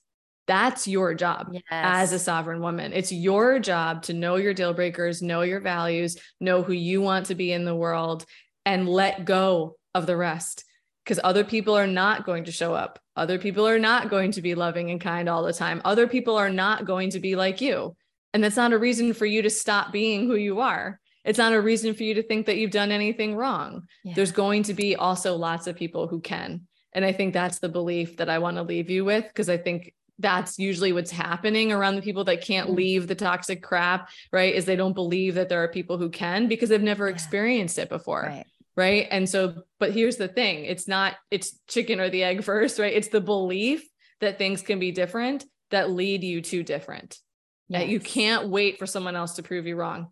That's 0.46 0.88
your 0.88 1.14
job 1.14 1.48
yes. 1.53 1.62
as 1.70 2.12
a 2.12 2.18
sovereign 2.18 2.61
woman. 2.61 2.92
It's 2.92 3.12
your 3.12 3.59
job 3.61 4.03
to 4.05 4.12
know 4.12 4.37
your 4.37 4.53
deal 4.53 4.74
breakers, 4.74 5.22
know 5.22 5.42
your 5.42 5.61
values, 5.61 6.18
know 6.40 6.62
who 6.62 6.72
you 6.72 7.00
want 7.00 7.26
to 7.26 7.35
be 7.35 7.53
in 7.53 7.64
the 7.64 7.74
world, 7.74 8.26
and 8.66 8.88
let 8.88 9.24
go 9.24 9.76
of 9.94 10.07
the 10.07 10.16
rest 10.16 10.64
because 11.05 11.20
other 11.24 11.44
people 11.44 11.76
are 11.76 11.87
not 11.87 12.26
going 12.26 12.44
to 12.44 12.53
show 12.53 12.74
up. 12.74 12.98
Other 13.16 13.38
people 13.38 13.66
are 13.66 13.79
not 13.79 14.11
going 14.11 14.33
to 14.33 14.42
be 14.42 14.55
loving 14.55 14.90
and 14.90 15.00
kind 15.00 15.29
all 15.29 15.42
the 15.42 15.53
time. 15.53 15.81
Other 15.85 16.07
people 16.07 16.37
are 16.37 16.50
not 16.50 16.85
going 16.85 17.11
to 17.11 17.20
be 17.20 17.37
like 17.37 17.61
you. 17.61 17.96
And 18.33 18.44
that's 18.44 18.57
not 18.57 18.72
a 18.72 18.79
reason 18.79 19.12
for 19.12 19.26
you 19.26 19.42
to 19.42 19.50
stop 19.50 19.92
being 19.92 20.26
who 20.26 20.37
you 20.37 20.61
are. 20.61 21.00
It's 21.31 21.38
not 21.38 21.53
a 21.53 21.61
reason 21.61 21.95
for 21.95 22.03
you 22.03 22.14
to 22.14 22.25
think 22.25 22.47
that 22.47 22.57
you've 22.57 22.73
done 22.73 22.90
anything 22.90 23.37
wrong. 23.37 23.87
Yeah. 24.03 24.14
There's 24.16 24.33
going 24.33 24.64
to 24.64 24.75
be 24.75 24.97
also 24.97 25.37
lots 25.37 25.69
of 25.69 25.77
people 25.77 26.09
who 26.09 26.21
can. 26.21 26.62
And 26.93 27.05
I 27.05 27.12
think 27.12 27.33
that's 27.33 27.61
the 27.61 27.69
belief 27.69 28.16
that 28.16 28.29
I 28.29 28.40
want 28.40 28.57
to 28.57 28.64
leave 28.64 28.90
you 28.90 29.05
with 29.05 29.29
because 29.29 29.49
I 29.49 29.57
think 29.57 29.95
that's 30.19 30.59
usually 30.59 30.93
what's 30.93 31.12
happening 31.12 31.71
around 31.71 31.95
the 31.95 32.03
people 32.03 32.25
that 32.25 32.40
can't 32.40 32.71
mm. 32.71 32.75
leave 32.75 33.07
the 33.07 33.14
toxic 33.14 33.62
crap, 33.62 34.11
right? 34.33 34.53
Is 34.53 34.64
they 34.64 34.75
don't 34.75 34.93
believe 34.93 35.37
that 35.37 35.49
there 35.49 35.62
are 35.62 35.69
people 35.69 35.99
who 35.99 36.11
can 36.11 36.49
because 36.49 36.69
they've 36.69 36.83
never 36.83 37.07
yeah. 37.07 37.14
experienced 37.14 37.79
it 37.79 37.88
before. 37.88 38.23
Right. 38.23 38.47
right. 38.75 39.07
And 39.12 39.29
so, 39.29 39.62
but 39.79 39.93
here's 39.93 40.16
the 40.16 40.27
thing 40.27 40.64
it's 40.64 40.88
not, 40.88 41.14
it's 41.31 41.61
chicken 41.69 42.01
or 42.01 42.11
the 42.11 42.25
egg 42.25 42.43
first, 42.51 42.81
right? 42.81 42.93
It's 42.93 43.07
the 43.07 43.21
belief 43.21 43.88
that 44.21 44.37
things 44.37 44.62
can 44.62 44.81
be 44.81 44.90
different 44.90 45.45
that 45.71 45.93
lead 45.93 46.25
you 46.25 46.40
to 46.40 46.64
different. 46.64 47.21
Yes. 47.69 47.83
That 47.83 47.88
you 47.88 48.01
can't 48.01 48.49
wait 48.49 48.81
for 48.81 48.87
someone 48.87 49.14
else 49.14 49.35
to 49.35 49.45
prove 49.45 49.64
you 49.69 49.77
wrong 49.77 50.09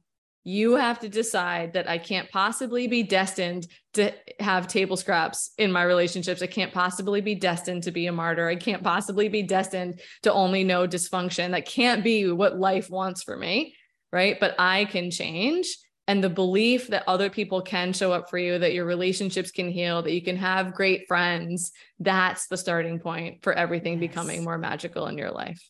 you 0.48 0.76
have 0.76 0.98
to 0.98 1.10
decide 1.10 1.74
that 1.74 1.90
I 1.90 1.98
can't 1.98 2.30
possibly 2.30 2.88
be 2.88 3.02
destined 3.02 3.66
to 3.92 4.14
have 4.40 4.66
table 4.66 4.96
scraps 4.96 5.50
in 5.58 5.70
my 5.70 5.82
relationships. 5.82 6.40
I 6.40 6.46
can't 6.46 6.72
possibly 6.72 7.20
be 7.20 7.34
destined 7.34 7.82
to 7.82 7.90
be 7.90 8.06
a 8.06 8.12
martyr. 8.12 8.48
I 8.48 8.56
can't 8.56 8.82
possibly 8.82 9.28
be 9.28 9.42
destined 9.42 10.00
to 10.22 10.32
only 10.32 10.64
know 10.64 10.88
dysfunction. 10.88 11.50
That 11.50 11.66
can't 11.66 12.02
be 12.02 12.32
what 12.32 12.58
life 12.58 12.88
wants 12.88 13.22
for 13.22 13.36
me. 13.36 13.74
Right. 14.10 14.40
But 14.40 14.54
I 14.58 14.86
can 14.86 15.10
change. 15.10 15.68
And 16.06 16.24
the 16.24 16.30
belief 16.30 16.88
that 16.88 17.04
other 17.06 17.28
people 17.28 17.60
can 17.60 17.92
show 17.92 18.10
up 18.14 18.30
for 18.30 18.38
you, 18.38 18.58
that 18.58 18.72
your 18.72 18.86
relationships 18.86 19.50
can 19.50 19.70
heal, 19.70 20.00
that 20.00 20.14
you 20.14 20.22
can 20.22 20.36
have 20.36 20.72
great 20.72 21.06
friends, 21.06 21.72
that's 22.00 22.46
the 22.46 22.56
starting 22.56 23.00
point 23.00 23.42
for 23.42 23.52
everything 23.52 24.00
yes. 24.00 24.08
becoming 24.08 24.44
more 24.44 24.56
magical 24.56 25.08
in 25.08 25.18
your 25.18 25.30
life. 25.30 25.62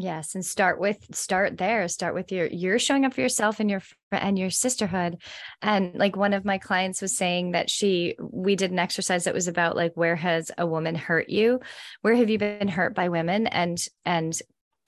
Yes, 0.00 0.36
and 0.36 0.46
start 0.46 0.78
with 0.78 1.12
start 1.12 1.58
there. 1.58 1.88
Start 1.88 2.14
with 2.14 2.30
your 2.30 2.46
you're 2.46 2.78
showing 2.78 3.04
up 3.04 3.14
for 3.14 3.20
yourself 3.20 3.58
and 3.58 3.68
your 3.68 3.82
and 4.12 4.38
your 4.38 4.48
sisterhood. 4.48 5.20
And 5.60 5.96
like 5.96 6.14
one 6.14 6.34
of 6.34 6.44
my 6.44 6.58
clients 6.58 7.02
was 7.02 7.16
saying 7.16 7.50
that 7.50 7.68
she 7.68 8.14
we 8.20 8.54
did 8.54 8.70
an 8.70 8.78
exercise 8.78 9.24
that 9.24 9.34
was 9.34 9.48
about 9.48 9.74
like 9.74 9.92
where 9.96 10.14
has 10.14 10.52
a 10.56 10.64
woman 10.64 10.94
hurt 10.94 11.28
you? 11.28 11.58
Where 12.02 12.14
have 12.14 12.30
you 12.30 12.38
been 12.38 12.68
hurt 12.68 12.94
by 12.94 13.08
women? 13.08 13.48
And 13.48 13.76
and 14.04 14.38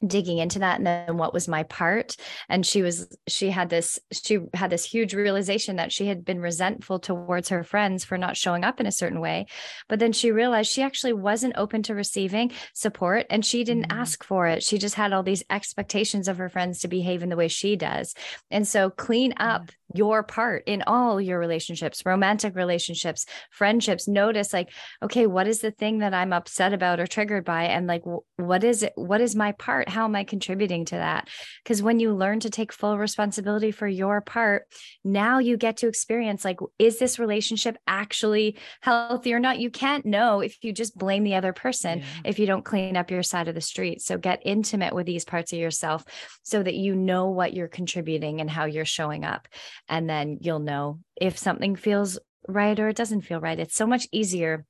digging 0.07 0.39
into 0.39 0.61
that 0.61 0.79
and 0.79 0.87
then 0.87 1.17
what 1.17 1.35
was 1.35 1.49
my 1.49 1.63
part. 1.65 2.17
And 2.49 2.65
she 2.65 2.83
was 2.83 3.15
she 3.29 3.51
had 3.51 3.69
this 3.69 3.99
she 4.13 4.39
had 4.55 4.71
this 4.71 4.85
huge 4.85 5.15
realization 5.15 5.77
that 5.77 5.93
she 5.93 6.07
had 6.07 6.25
been 6.25 6.41
resentful 6.41 6.99
towards 6.99 7.49
her 7.51 7.65
friends 7.65 8.05
for 8.05 8.17
not 8.17 8.37
showing 8.37 8.65
up 8.65 8.81
in 8.81 8.87
a 8.87 8.93
certain 8.93 9.21
way. 9.21 9.47
But 9.89 9.99
then 9.99 10.13
she 10.13 10.31
realized 10.31 10.71
she 10.71 10.83
actually 10.83 11.13
wasn't 11.13 11.55
open 11.57 11.83
to 11.85 11.95
receiving 11.95 12.53
support 12.75 13.27
and 13.31 13.45
she 13.45 13.65
didn't 13.65 13.89
mm-hmm. 13.89 14.01
ask 14.01 14.25
for 14.25 14.47
it. 14.47 14.63
She 14.63 14.79
just 14.79 14.95
had 14.95 15.13
all 15.13 15.23
these 15.23 15.45
expectations 15.51 16.29
of 16.29 16.39
her 16.39 16.49
friends 16.49 16.81
to 16.81 16.89
behave 16.89 17.23
in 17.23 17.29
the 17.29 17.37
way 17.37 17.49
she 17.49 17.77
does. 17.77 18.15
And 18.51 18.67
so 18.67 18.91
clean 18.91 19.35
up 19.39 19.71
your 19.95 20.23
part 20.23 20.65
in 20.67 20.83
all 20.87 21.21
your 21.21 21.39
relationships, 21.39 22.05
romantic 22.05 22.55
relationships, 22.55 23.27
friendships. 23.51 24.07
Notice, 24.07 24.53
like, 24.53 24.71
okay, 25.03 25.27
what 25.27 25.47
is 25.47 25.61
the 25.61 25.71
thing 25.71 25.99
that 25.99 26.15
I'm 26.15 26.33
upset 26.33 26.73
about 26.73 27.01
or 27.01 27.07
triggered 27.07 27.45
by? 27.45 27.65
And 27.65 27.87
like, 27.87 28.03
what 28.37 28.65
is 28.65 28.83
it? 28.83 28.93
What 28.97 29.21
is 29.21 29.35
my 29.35 29.53
part? 29.53 29.89
How 29.89 30.05
am 30.05 30.17
I 30.17 30.25
contributing 30.25 30.85
to 30.87 30.97
that? 30.97 31.29
Because 31.65 31.83
when 31.83 32.01
you 32.01 32.15
learn 32.15 32.41
to 32.41 32.51
take 32.51 32.73
full 32.73 32.99
responsibility 32.99 33.71
for 33.71 33.89
your 33.89 34.21
part, 34.21 34.67
now 35.05 35.39
you 35.39 35.57
get 35.57 35.79
to 35.79 35.89
experience, 35.89 36.45
like, 36.45 36.59
is 36.79 36.99
this 36.99 37.19
relationship 37.19 37.77
actually 37.87 38.59
healthy 38.81 39.35
or 39.35 39.41
not? 39.41 39.59
You 39.59 39.71
can't 39.71 40.07
know 40.07 40.41
if 40.41 40.63
you 40.63 40.73
just 40.73 40.97
blame 40.97 41.25
the 41.25 41.35
other 41.35 41.53
person, 41.53 41.99
yeah. 41.99 42.05
if 42.25 42.39
you 42.39 42.47
don't 42.47 42.65
clean 42.65 42.97
up 42.97 43.11
your 43.11 43.23
side 43.23 43.49
of 43.49 43.55
the 43.55 43.61
street. 43.61 44.01
So 44.01 44.19
get 44.19 44.43
intimate 44.45 44.95
with 44.95 45.07
these 45.07 45.25
parts 45.25 45.53
of 45.53 45.59
yourself 45.59 46.05
so 46.43 46.63
that 46.63 46.75
you 46.75 46.95
know 46.95 47.29
what 47.31 47.55
you're 47.55 47.69
contributing 47.69 48.41
and 48.41 48.51
how 48.51 48.65
you're 48.65 48.85
showing 48.85 49.25
up 49.25 49.49
and 49.91 50.09
then 50.09 50.39
you'll 50.41 50.61
know 50.61 51.01
if 51.21 51.37
something 51.37 51.77
feels 51.77 52.19
right 52.49 52.79
or 52.79 52.89
it 52.89 52.97
doesn't 52.97 53.23
feel 53.23 53.41
right. 53.41 53.59
It's 53.59 53.77
so 53.77 53.87
much 53.87 54.07
easier 54.13 54.65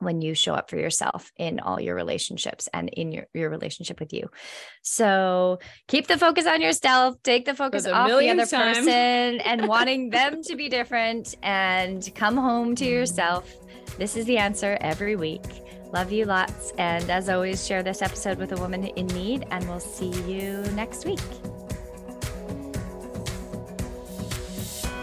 when 0.00 0.22
you 0.22 0.34
show 0.34 0.54
up 0.54 0.70
for 0.70 0.76
yourself 0.76 1.32
in 1.36 1.58
all 1.58 1.80
your 1.80 1.96
relationships 1.96 2.68
and 2.72 2.88
in 2.90 3.10
your, 3.10 3.26
your 3.34 3.50
relationship 3.50 3.98
with 3.98 4.12
you. 4.12 4.28
So 4.82 5.58
keep 5.88 6.06
the 6.06 6.18
focus 6.18 6.46
on 6.46 6.60
yourself, 6.60 7.16
take 7.24 7.46
the 7.46 7.54
focus 7.54 7.84
off 7.86 8.08
the 8.08 8.30
other 8.30 8.46
time. 8.46 8.74
person 8.74 9.40
and 9.44 9.66
wanting 9.66 10.10
them 10.10 10.42
to 10.44 10.54
be 10.54 10.68
different 10.68 11.34
and 11.42 12.08
come 12.14 12.36
home 12.36 12.76
to 12.76 12.84
yourself. 12.84 13.52
This 13.96 14.16
is 14.16 14.26
the 14.26 14.38
answer 14.38 14.78
every 14.80 15.16
week. 15.16 15.42
Love 15.92 16.12
you 16.12 16.26
lots. 16.26 16.72
And 16.78 17.10
as 17.10 17.28
always, 17.28 17.66
share 17.66 17.82
this 17.82 18.02
episode 18.02 18.38
with 18.38 18.52
a 18.52 18.56
woman 18.56 18.84
in 18.84 19.06
need, 19.08 19.46
and 19.50 19.66
we'll 19.68 19.80
see 19.80 20.10
you 20.30 20.62
next 20.74 21.06
week. 21.06 21.18